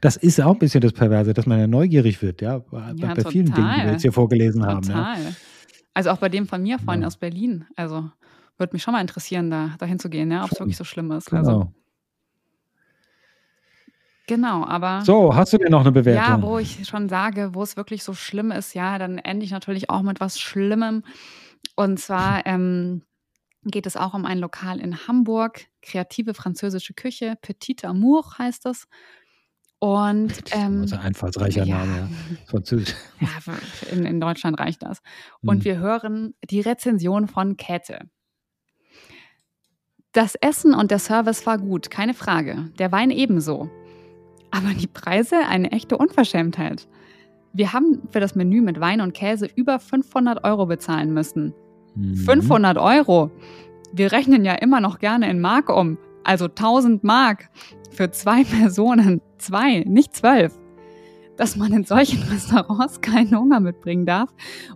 Das 0.00 0.16
ist 0.16 0.40
auch 0.40 0.52
ein 0.52 0.58
bisschen 0.58 0.80
das 0.80 0.92
Perverse, 0.92 1.32
dass 1.32 1.46
man 1.46 1.58
ja 1.60 1.66
neugierig 1.68 2.20
wird, 2.22 2.42
ja, 2.42 2.58
bei, 2.58 2.92
Ja, 2.96 3.14
bei 3.14 3.24
vielen 3.24 3.46
Dingen, 3.46 3.54
die 3.54 3.62
wir 3.62 3.72
total. 3.76 3.92
jetzt 3.92 4.02
hier 4.02 4.12
vorgelesen 4.12 4.66
haben. 4.66 4.82
Ja. 4.88 5.14
Total. 5.14 5.36
Also 5.94 6.10
auch 6.10 6.18
bei 6.18 6.28
dem 6.28 6.46
von 6.48 6.62
mir, 6.62 6.78
Freund 6.80 7.02
Ja. 7.02 7.06
aus 7.06 7.16
Berlin. 7.16 7.64
Also 7.76 8.10
würde 8.58 8.74
mich 8.74 8.82
schon 8.82 8.92
mal 8.92 9.00
interessieren, 9.00 9.50
da 9.50 9.74
dahin 9.78 9.98
zu 9.98 10.08
gehen, 10.10 10.30
ja, 10.30 10.44
ob 10.44 10.52
es 10.52 10.58
wirklich 10.60 10.76
so 10.76 10.84
schlimm 10.84 11.10
ist. 11.10 11.30
Genau. 11.30 11.38
Also, 11.38 11.72
genau, 14.26 14.64
aber. 14.66 15.02
So, 15.02 15.34
hast 15.34 15.52
du 15.52 15.58
denn 15.58 15.70
noch 15.70 15.80
eine 15.80 15.92
Bewertung? 15.92 16.22
Ja, 16.22 16.42
wo 16.42 16.58
ich 16.58 16.86
schon 16.86 17.08
sage, 17.08 17.54
wo 17.54 17.62
es 17.62 17.76
wirklich 17.76 18.04
so 18.04 18.14
schlimm 18.14 18.50
ist, 18.50 18.74
ja, 18.74 18.98
dann 18.98 19.18
ende 19.18 19.44
ich 19.44 19.50
natürlich 19.50 19.90
auch 19.90 20.02
mit 20.02 20.20
was 20.20 20.38
Schlimmem. 20.38 21.04
Und 21.76 21.98
zwar 21.98 22.46
ähm, 22.46 23.02
geht 23.64 23.86
es 23.86 23.96
auch 23.96 24.14
um 24.14 24.24
ein 24.26 24.38
Lokal 24.38 24.80
in 24.80 25.06
Hamburg, 25.06 25.66
kreative 25.82 26.34
französische 26.34 26.94
Küche, 26.94 27.36
Petit 27.40 27.84
Amour 27.84 28.38
heißt 28.38 28.66
es. 28.66 28.86
Und 29.78 30.32
ähm, 30.52 30.82
das 30.82 30.92
ist 30.92 30.98
ein 30.98 31.06
einfallsreicher 31.06 31.64
ja. 31.64 31.78
Name. 31.84 31.96
Ja. 31.98 32.36
Französisch. 32.46 32.94
ja, 33.18 33.28
in, 33.90 34.06
in 34.06 34.20
Deutschland 34.20 34.60
reicht 34.60 34.82
das. 34.84 35.00
Und 35.44 35.56
Hm. 35.56 35.64
wir 35.64 35.78
hören 35.78 36.34
die 36.48 36.60
Rezension 36.60 37.26
von 37.26 37.56
Käthe. 37.56 38.08
Das 40.12 40.34
Essen 40.34 40.74
und 40.74 40.90
der 40.90 40.98
Service 40.98 41.46
war 41.46 41.56
gut, 41.56 41.90
keine 41.90 42.12
Frage. 42.12 42.70
Der 42.78 42.92
Wein 42.92 43.10
ebenso. 43.10 43.70
Aber 44.50 44.68
die 44.78 44.86
Preise 44.86 45.36
eine 45.48 45.72
echte 45.72 45.96
Unverschämtheit. 45.96 46.86
Wir 47.54 47.72
haben 47.72 48.02
für 48.10 48.20
das 48.20 48.34
Menü 48.34 48.60
mit 48.60 48.78
Wein 48.78 49.00
und 49.00 49.14
Käse 49.14 49.48
über 49.56 49.78
500 49.78 50.44
Euro 50.44 50.66
bezahlen 50.66 51.14
müssen. 51.14 51.54
Mhm. 51.94 52.16
500 52.16 52.76
Euro? 52.76 53.30
Wir 53.94 54.12
rechnen 54.12 54.44
ja 54.44 54.52
immer 54.52 54.80
noch 54.80 54.98
gerne 54.98 55.30
in 55.30 55.40
Mark 55.40 55.70
um. 55.70 55.96
Also 56.24 56.44
1000 56.44 57.02
Mark. 57.02 57.48
Für 57.90 58.10
zwei 58.10 58.44
Personen. 58.60 59.22
Zwei, 59.38 59.80
nicht 59.80 60.14
zwölf. 60.14 60.52
Dass 61.38 61.56
man 61.56 61.72
in 61.72 61.84
solchen 61.84 62.22
Restaurants 62.30 63.00
keinen 63.00 63.34
Hunger 63.34 63.60
mitbringen 63.60 64.04
darf 64.04 64.28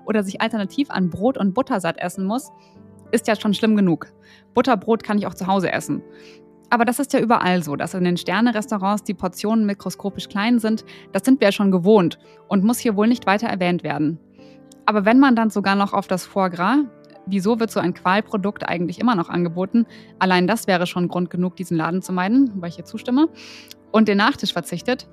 oder 0.07 0.22
sich 0.22 0.40
alternativ 0.40 0.90
an 0.90 1.11
Brot 1.11 1.37
und 1.37 1.53
Butter 1.53 1.79
satt 1.79 1.99
essen 1.99 2.25
muss, 2.25 2.51
ist 3.12 3.29
ja 3.29 3.37
schon 3.37 3.53
schlimm 3.53 3.77
genug. 3.77 4.11
Butterbrot 4.57 5.05
kann 5.05 5.19
ich 5.19 5.27
auch 5.27 5.35
zu 5.35 5.47
Hause 5.47 5.71
essen. 5.71 6.03
Aber 6.71 6.85
das 6.85 6.99
ist 6.99 7.12
ja 7.12 7.21
überall 7.21 7.62
so, 7.62 7.77
dass 7.77 7.95
in 7.95 8.05
den 8.05 8.16
Sterne-Restaurants 8.16 9.05
die 9.05 9.14
Portionen 9.14 9.66
mikroskopisch 9.66 10.29
klein 10.29 10.59
sind. 10.59 10.85
Das 11.12 11.25
sind 11.25 11.40
wir 11.40 11.49
ja 11.49 11.53
schon 11.53 11.71
gewohnt 11.71 12.19
und 12.49 12.64
muss 12.64 12.79
hier 12.79 12.97
wohl 12.97 13.07
nicht 13.07 13.27
weiter 13.27 13.47
erwähnt 13.47 13.85
werden. 13.85 14.19
Aber 14.87 15.05
wenn 15.05 15.21
man 15.21 15.37
dann 15.37 15.51
sogar 15.51 15.77
noch 15.77 15.92
auf 15.92 16.07
das 16.09 16.25
Foie 16.25 16.51
Gras, 16.51 16.79
wieso 17.27 17.61
wird 17.61 17.71
so 17.71 17.81
ein 17.81 17.92
Qualprodukt 17.92 18.66
eigentlich 18.66 18.99
immer 18.99 19.14
noch 19.14 19.29
angeboten? 19.29 19.85
Allein 20.19 20.47
das 20.47 20.66
wäre 20.66 20.87
schon 20.87 21.09
Grund 21.09 21.29
genug, 21.29 21.57
diesen 21.57 21.77
Laden 21.77 22.01
zu 22.01 22.12
meiden, 22.12 22.51
weil 22.57 22.71
ich 22.71 22.77
hier 22.77 22.85
zustimme. 22.87 23.29
Und 23.92 24.09
den 24.09 24.16
Nachtisch 24.16 24.55
verzichtet. 24.55 25.07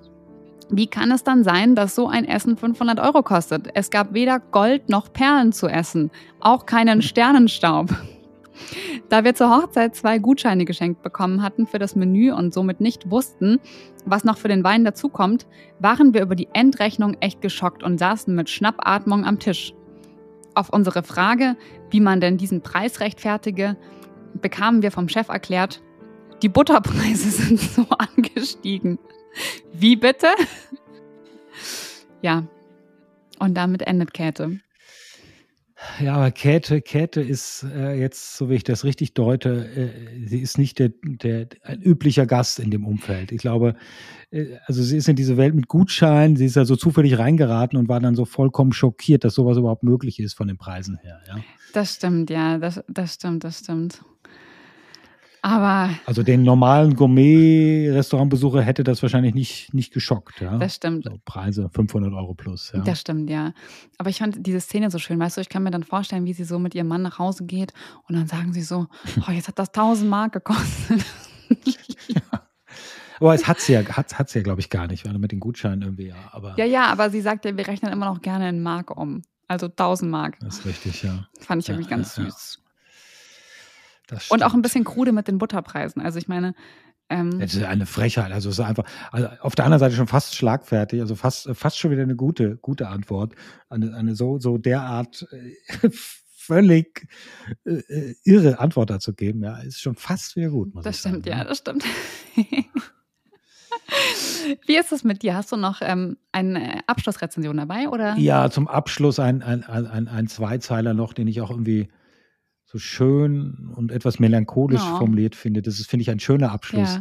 Wie 0.70 0.88
kann 0.88 1.12
es 1.12 1.24
dann 1.24 1.44
sein, 1.44 1.76
dass 1.76 1.96
so 1.96 2.08
ein 2.08 2.26
Essen 2.26 2.56
500 2.56 3.00
Euro 3.00 3.22
kostet? 3.24 3.68
Es 3.74 3.90
gab 3.90 4.14
weder 4.14 4.40
Gold 4.40 4.90
noch 4.90 5.12
Perlen 5.12 5.52
zu 5.52 5.68
essen, 5.68 6.12
auch 6.40 6.66
keinen 6.66 7.02
Sternenstaub. 7.02 7.90
Da 9.10 9.24
wir 9.24 9.36
zur 9.36 9.50
Hochzeit 9.50 9.96
zwei 9.96 10.20
Gutscheine 10.20 10.66
geschenkt 10.66 11.02
bekommen 11.02 11.42
hatten 11.42 11.68
für 11.68 11.80
das 11.80 11.96
Menü 11.96 12.32
und 12.32 12.54
somit 12.54 12.82
nicht 12.82 13.10
wussten, 13.10 13.60
was 14.06 14.24
noch 14.24 14.38
für 14.38 14.48
den 14.48 14.64
Wein 14.64 14.86
dazukommt, 14.86 15.48
waren 15.80 16.14
wir 16.14 16.22
über 16.22 16.36
die 16.36 16.50
Endrechnung 16.54 17.16
echt 17.20 17.42
geschockt 17.42 17.84
und 17.84 17.98
saßen 17.98 18.34
mit 18.34 18.50
Schnappatmung 18.50 19.26
am 19.26 19.40
Tisch. 19.40 19.74
Auf 20.56 20.70
unsere 20.70 21.04
Frage, 21.04 21.56
wie 21.90 22.02
man 22.02 22.22
denn 22.22 22.38
diesen 22.38 22.62
Preis 22.62 23.00
rechtfertige, 23.00 23.78
bekamen 24.42 24.82
wir 24.82 24.92
vom 24.92 25.10
Chef 25.10 25.30
erklärt, 25.30 25.82
die 26.42 26.50
Butterpreise 26.50 27.30
sind 27.32 27.60
so 27.60 27.86
angestiegen. 27.90 29.00
Wie 29.72 29.96
bitte? 29.96 30.28
Ja, 32.22 32.44
und 33.40 33.56
damit 33.56 33.82
endet 33.82 34.14
Käthe. 34.14 34.60
Ja, 36.00 36.16
aber 36.16 36.32
Käthe, 36.32 36.82
Käthe 36.82 37.22
ist 37.22 37.64
äh, 37.64 38.00
jetzt, 38.00 38.38
so 38.38 38.50
wie 38.50 38.56
ich 38.56 38.64
das 38.64 38.84
richtig 38.84 39.14
deute, 39.14 39.66
äh, 39.76 40.28
sie 40.28 40.40
ist 40.40 40.58
nicht 40.58 40.80
der, 40.80 40.92
der, 41.04 41.48
ein 41.64 41.82
üblicher 41.82 42.26
Gast 42.26 42.60
in 42.60 42.72
dem 42.72 42.86
Umfeld. 42.86 43.32
Ich 43.32 43.40
glaube, 43.40 43.76
äh, 44.32 44.58
also 44.66 44.82
sie 44.82 44.98
ist 44.98 45.08
in 45.08 45.16
diese 45.16 45.38
Welt 45.38 45.56
mit 45.56 45.68
Gutscheinen, 45.68 46.36
sie 46.36 46.46
ist 46.46 46.58
da 46.58 46.66
so 46.66 46.76
zufällig 46.76 47.18
reingeraten 47.18 47.78
und 47.78 47.90
war 47.90 48.00
dann 48.00 48.16
so 48.16 48.26
vollkommen 48.26 48.74
schockiert, 48.74 49.24
dass 49.24 49.36
sowas 49.36 49.58
überhaupt 49.58 49.84
möglich 49.84 50.20
ist 50.20 50.34
von 50.34 50.48
den 50.48 50.58
Preisen 50.58 50.98
her. 50.98 51.22
Ja. 51.28 51.36
Das 51.74 51.96
stimmt, 51.96 52.30
ja, 52.30 52.58
das, 52.58 52.84
das 52.88 53.16
stimmt, 53.16 53.44
das 53.44 53.60
stimmt. 53.60 54.02
Aber. 55.46 55.90
Also 56.06 56.24
den 56.24 56.44
normalen 56.44 56.96
Gourmet-Restaurantbesucher 56.96 58.62
hätte 58.62 58.86
das 58.86 59.02
wahrscheinlich 59.02 59.34
nicht, 59.34 59.74
nicht 59.74 59.94
geschockt. 59.94 60.40
Ja? 60.40 60.58
Das 60.58 60.76
stimmt. 60.76 61.04
So 61.04 61.20
Preise 61.26 61.70
500 61.70 62.14
Euro 62.14 62.34
plus. 62.34 62.72
Ja. 62.74 62.80
Das 62.80 63.02
stimmt, 63.02 63.30
ja. 63.30 63.54
Aber 63.98 64.10
ich 64.10 64.20
fand 64.20 64.38
diese 64.48 64.62
Szene 64.62 64.90
so 64.90 65.00
schön. 65.00 65.20
Weißt 65.20 65.36
du, 65.36 65.42
ich 65.42 65.50
kann 65.50 65.64
mir 65.64 65.72
dann 65.72 65.84
vorstellen, 65.84 66.24
wie 66.24 66.32
sie 66.32 66.46
so 66.46 66.60
mit 66.60 66.76
ihrem 66.76 66.88
Mann 66.88 67.02
nach 67.02 67.20
Hause 67.20 67.44
geht 67.44 67.74
und 68.08 68.16
dann 68.16 68.26
sagen 68.26 68.54
sie 68.54 68.62
so: 68.62 68.88
Oh, 69.28 69.32
jetzt 69.32 69.50
hat 69.50 69.60
das 69.60 69.68
1000 69.68 70.10
Mark 70.10 70.32
gekostet. 70.32 71.04
ja. 72.08 72.22
Aber 73.20 73.36
es 73.36 73.46
hat 73.46 73.60
sie 73.60 73.74
ja, 73.74 73.86
hat, 73.86 74.18
hat 74.18 74.30
sie 74.30 74.40
ja, 74.40 74.44
glaube 74.44 74.60
ich, 74.62 74.70
gar 74.70 74.88
nicht, 74.88 75.06
mit 75.06 75.32
den 75.32 75.40
Gutscheinen 75.40 75.82
irgendwie, 75.82 76.08
ja. 76.08 76.16
Aber 76.32 76.58
ja, 76.58 76.66
ja, 76.66 76.88
aber 76.88 77.10
sie 77.10 77.22
sagt 77.22 77.46
ja, 77.46 77.56
wir 77.56 77.66
rechnen 77.66 77.94
immer 77.94 78.08
noch 78.08 78.22
gerne 78.22 78.50
in 78.50 78.62
Mark 78.62 78.98
um. 78.98 79.22
Also 79.48 79.68
1000 79.68 80.12
Mark. 80.12 80.40
Das 80.42 80.60
ist 80.60 80.66
richtig, 80.66 81.04
ja. 81.04 81.28
Fand 81.40 81.62
ich 81.62 81.70
irgendwie 81.70 81.90
ganz 81.90 82.16
süß. 82.16 82.63
Und 84.30 84.44
auch 84.44 84.54
ein 84.54 84.62
bisschen 84.62 84.84
krude 84.84 85.12
mit 85.12 85.28
den 85.28 85.38
Butterpreisen. 85.38 86.02
Also 86.02 86.20
ich 86.20 86.28
meine. 86.28 86.54
Ähm, 87.10 87.40
das 87.40 87.54
ist 87.54 87.64
eine 87.64 87.86
Frechheit. 87.86 88.32
Also 88.32 88.50
es 88.50 88.60
ist 88.60 88.66
einfach, 88.66 88.86
also 89.12 89.28
auf 89.42 89.56
der 89.56 89.66
anderen 89.66 89.80
Seite 89.80 89.96
schon 89.96 90.08
fast 90.08 90.36
schlagfertig, 90.36 91.02
also 91.02 91.16
fast, 91.16 91.50
fast 91.54 91.78
schon 91.78 91.92
wieder 91.92 92.02
eine 92.02 92.16
gute, 92.16 92.58
gute 92.58 92.88
Antwort. 92.88 93.34
Eine, 93.70 93.94
eine 93.96 94.16
so, 94.16 94.40
so 94.40 94.58
derart 94.58 95.28
äh, 95.32 95.90
völlig 96.36 97.08
äh, 97.66 98.14
irre 98.24 98.60
Antwort 98.60 98.90
dazu 98.90 99.14
geben. 99.14 99.44
Ja, 99.44 99.58
ist 99.58 99.82
schon 99.82 99.96
fast 99.96 100.36
wieder 100.36 100.50
gut. 100.50 100.72
das 100.82 101.00
stimmt, 101.00 101.26
sagen. 101.26 101.38
ja, 101.38 101.44
das 101.44 101.58
stimmt. 101.60 101.84
Wie 104.66 104.78
ist 104.78 104.92
es 104.92 105.04
mit 105.04 105.24
dir? 105.24 105.36
Hast 105.36 105.52
du 105.52 105.58
noch 105.58 105.82
ähm, 105.82 106.18
eine 106.32 106.88
Abschlussrezension 106.88 107.58
dabei? 107.58 107.90
Oder? 107.90 108.16
Ja, 108.18 108.50
zum 108.50 108.68
Abschluss 108.68 109.20
ein, 109.20 109.42
ein, 109.42 109.64
ein, 109.64 110.08
ein 110.08 110.28
Zweizeiler 110.28 110.94
noch, 110.94 111.14
den 111.14 111.28
ich 111.28 111.42
auch 111.42 111.50
irgendwie 111.50 111.90
so 112.74 112.80
schön 112.80 113.72
und 113.76 113.92
etwas 113.92 114.20
melancholisch 114.20 114.82
oh. 114.84 114.98
formuliert 114.98 115.36
finde. 115.36 115.62
Das 115.62 115.80
ist, 115.80 115.88
finde 115.88 116.02
ich, 116.02 116.10
ein 116.10 116.20
schöner 116.20 116.52
Abschluss 116.52 117.00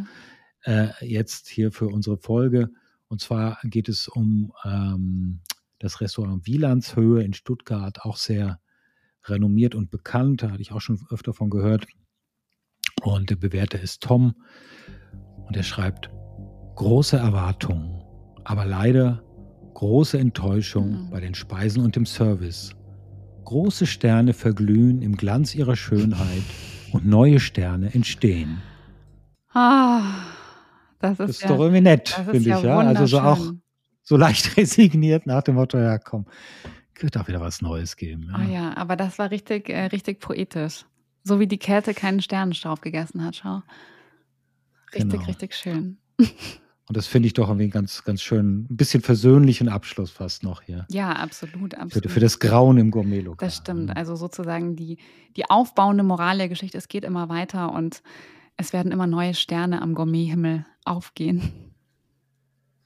ja. 0.65 0.91
äh, 0.99 1.05
jetzt 1.05 1.47
hier 1.47 1.71
für 1.71 1.87
unsere 1.87 2.17
Folge. 2.17 2.69
Und 3.07 3.21
zwar 3.21 3.57
geht 3.63 3.89
es 3.89 4.07
um 4.07 4.53
ähm, 4.63 5.39
das 5.79 5.99
Restaurant 5.99 6.45
Wielandshöhe 6.45 7.23
in 7.23 7.33
Stuttgart, 7.33 8.01
auch 8.01 8.17
sehr 8.17 8.59
renommiert 9.25 9.73
und 9.73 9.89
bekannt. 9.89 10.43
Da 10.43 10.51
hatte 10.51 10.61
ich 10.61 10.71
auch 10.71 10.81
schon 10.81 10.99
öfter 11.09 11.33
von 11.33 11.49
gehört. 11.49 11.87
Und 13.01 13.31
der 13.31 13.35
Bewerter 13.35 13.81
ist 13.81 14.03
Tom. 14.03 14.35
Und 15.47 15.57
er 15.57 15.63
schreibt, 15.63 16.11
große 16.75 17.17
Erwartungen, 17.17 18.03
aber 18.43 18.65
leider 18.65 19.23
große 19.73 20.19
Enttäuschung 20.19 21.05
mhm. 21.05 21.09
bei 21.09 21.19
den 21.19 21.33
Speisen 21.33 21.83
und 21.83 21.95
dem 21.95 22.05
Service. 22.05 22.75
Große 23.45 23.85
Sterne 23.85 24.33
verglühen 24.33 25.01
im 25.01 25.15
Glanz 25.15 25.55
ihrer 25.55 25.75
Schönheit 25.75 26.43
und 26.91 27.05
neue 27.05 27.39
Sterne 27.39 27.93
entstehen. 27.93 28.61
Ah, 29.53 30.01
das 30.99 31.11
ist, 31.11 31.19
das 31.19 31.29
ist 31.29 31.41
ja, 31.41 31.47
doch 31.49 31.59
irgendwie 31.59 31.81
nett, 31.81 32.09
finde 32.09 32.37
ich. 32.37 32.61
Ja, 32.63 32.79
also 32.79 33.05
so 33.05 33.19
auch 33.19 33.51
so 34.01 34.17
leicht 34.17 34.57
resigniert 34.57 35.25
nach 35.25 35.43
dem 35.43 35.55
Motto, 35.55 35.77
ja 35.77 35.97
komm, 35.97 36.25
wird 36.99 37.17
auch 37.17 37.27
wieder 37.27 37.41
was 37.41 37.61
Neues 37.61 37.95
geben. 37.95 38.29
Ja. 38.31 38.39
Oh 38.39 38.51
ja, 38.51 38.77
aber 38.77 38.95
das 38.95 39.19
war 39.19 39.31
richtig, 39.31 39.69
äh, 39.69 39.85
richtig 39.85 40.19
poetisch. 40.19 40.85
So 41.23 41.39
wie 41.39 41.47
die 41.47 41.57
Käthe 41.57 41.93
keinen 41.93 42.21
Sternenstaub 42.21 42.81
gegessen 42.81 43.23
hat, 43.23 43.37
schau. 43.37 43.61
Richtig, 44.93 45.11
genau. 45.11 45.25
richtig 45.25 45.55
schön. 45.55 45.97
Und 46.87 46.97
das 46.97 47.07
finde 47.07 47.27
ich 47.27 47.33
doch 47.33 47.47
irgendwie 47.47 47.69
ganz, 47.69 48.03
ganz 48.03 48.21
schön, 48.21 48.67
ein 48.69 48.75
bisschen 48.75 49.01
versöhnlichen 49.01 49.69
Abschluss 49.69 50.11
fast 50.11 50.43
noch 50.43 50.61
hier. 50.61 50.85
Ja, 50.89 51.13
absolut, 51.13 51.75
absolut. 51.75 51.93
Für, 52.03 52.09
für 52.09 52.19
das 52.19 52.39
Grauen 52.39 52.77
im 52.77 52.91
Gourmet-Lokal. 52.91 53.47
Das 53.47 53.57
stimmt. 53.57 53.95
Also 53.95 54.15
sozusagen 54.15 54.75
die, 54.75 54.97
die 55.37 55.49
aufbauende 55.49 56.03
Moral 56.03 56.37
der 56.37 56.49
Geschichte, 56.49 56.77
es 56.77 56.89
geht 56.89 57.05
immer 57.05 57.29
weiter 57.29 57.71
und 57.71 58.03
es 58.57 58.73
werden 58.73 58.91
immer 58.91 59.07
neue 59.07 59.33
Sterne 59.33 59.81
am 59.81 59.95
Gourmet-Himmel 59.95 60.65
aufgehen. 60.83 61.73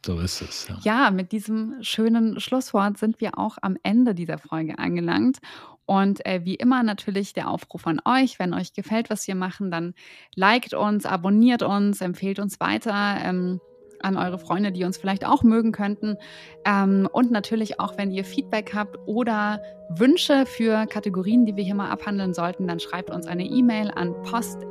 So 0.06 0.20
ist 0.20 0.42
es. 0.42 0.68
Ja. 0.68 0.78
ja, 0.84 1.12
mit 1.12 1.32
diesem 1.32 1.76
schönen 1.82 2.40
Schlusswort 2.40 2.98
sind 2.98 3.20
wir 3.20 3.38
auch 3.38 3.58
am 3.62 3.78
Ende 3.84 4.14
dieser 4.14 4.38
Folge 4.38 4.78
angelangt. 4.80 5.40
Und 5.86 6.26
äh, 6.26 6.42
wie 6.44 6.56
immer 6.56 6.84
natürlich 6.84 7.34
der 7.34 7.50
Aufruf 7.50 7.88
an 7.88 8.00
euch, 8.06 8.40
wenn 8.40 8.54
euch 8.54 8.74
gefällt, 8.74 9.10
was 9.10 9.28
wir 9.28 9.36
machen, 9.36 9.72
dann 9.72 9.96
liked 10.36 10.74
uns, 10.74 11.06
abonniert 11.06 11.64
uns, 11.64 12.02
empfehlt 12.02 12.40
uns 12.40 12.60
weiter. 12.60 13.18
Ähm, 13.22 13.60
an 14.02 14.18
eure 14.18 14.40
Freunde, 14.40 14.72
die 14.72 14.84
uns 14.84 14.98
vielleicht 14.98 15.26
auch 15.26 15.44
mögen 15.44 15.72
könnten. 15.72 16.18
Ähm, 16.66 17.08
und 17.12 17.32
natürlich 17.32 17.80
auch, 17.80 17.98
wenn 17.98 18.12
ihr 18.12 18.24
Feedback 18.24 18.74
habt 18.74 18.98
oder 19.06 19.62
Wünsche 19.90 20.46
für 20.46 20.86
Kategorien, 20.86 21.46
die 21.46 21.56
wir 21.56 21.64
hier 21.64 21.76
mal 21.76 21.90
abhandeln 21.90 22.34
sollten, 22.34 22.68
dann 22.68 22.80
schreibt 22.80 23.10
uns 23.10 23.28
eine 23.28 23.46
E-Mail 23.46 23.92
an 23.92 24.14
post@ 24.24 24.68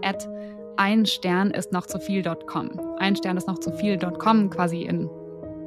ein 0.77 1.07
Stern 1.07 1.51
ist 1.51 1.73
noch 1.73 1.87
zu 1.87 1.99
viel.com. 1.99 2.71
Ein 2.99 3.17
Stern 3.17 3.37
ist 3.37 3.49
noch 3.49 3.59
zu 3.59 3.73
viel.com, 3.73 4.51
quasi 4.51 4.83
in 4.83 5.09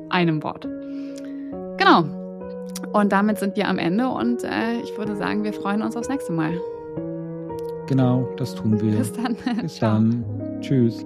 einem 0.10 0.43
Wort. 0.43 0.67
Genau. 1.78 2.06
Und 2.93 3.12
damit 3.12 3.39
sind 3.39 3.56
wir 3.56 3.67
am 3.67 3.78
Ende 3.78 4.08
und 4.08 4.43
äh, 4.43 4.80
ich 4.82 4.98
würde 4.98 5.15
sagen, 5.15 5.43
wir 5.43 5.54
freuen 5.54 5.82
uns 5.82 5.98
aufs 5.98 6.10
nächste 6.10 6.32
Mal. 6.32 6.60
Genau, 7.88 8.28
das 8.38 8.56
tun 8.56 8.80
wir. 8.80 8.98
Bis 8.98 9.12
dann. 9.12 9.36
Bis 9.62 9.80
dann. 9.80 10.24
Tschüss. 10.62 11.06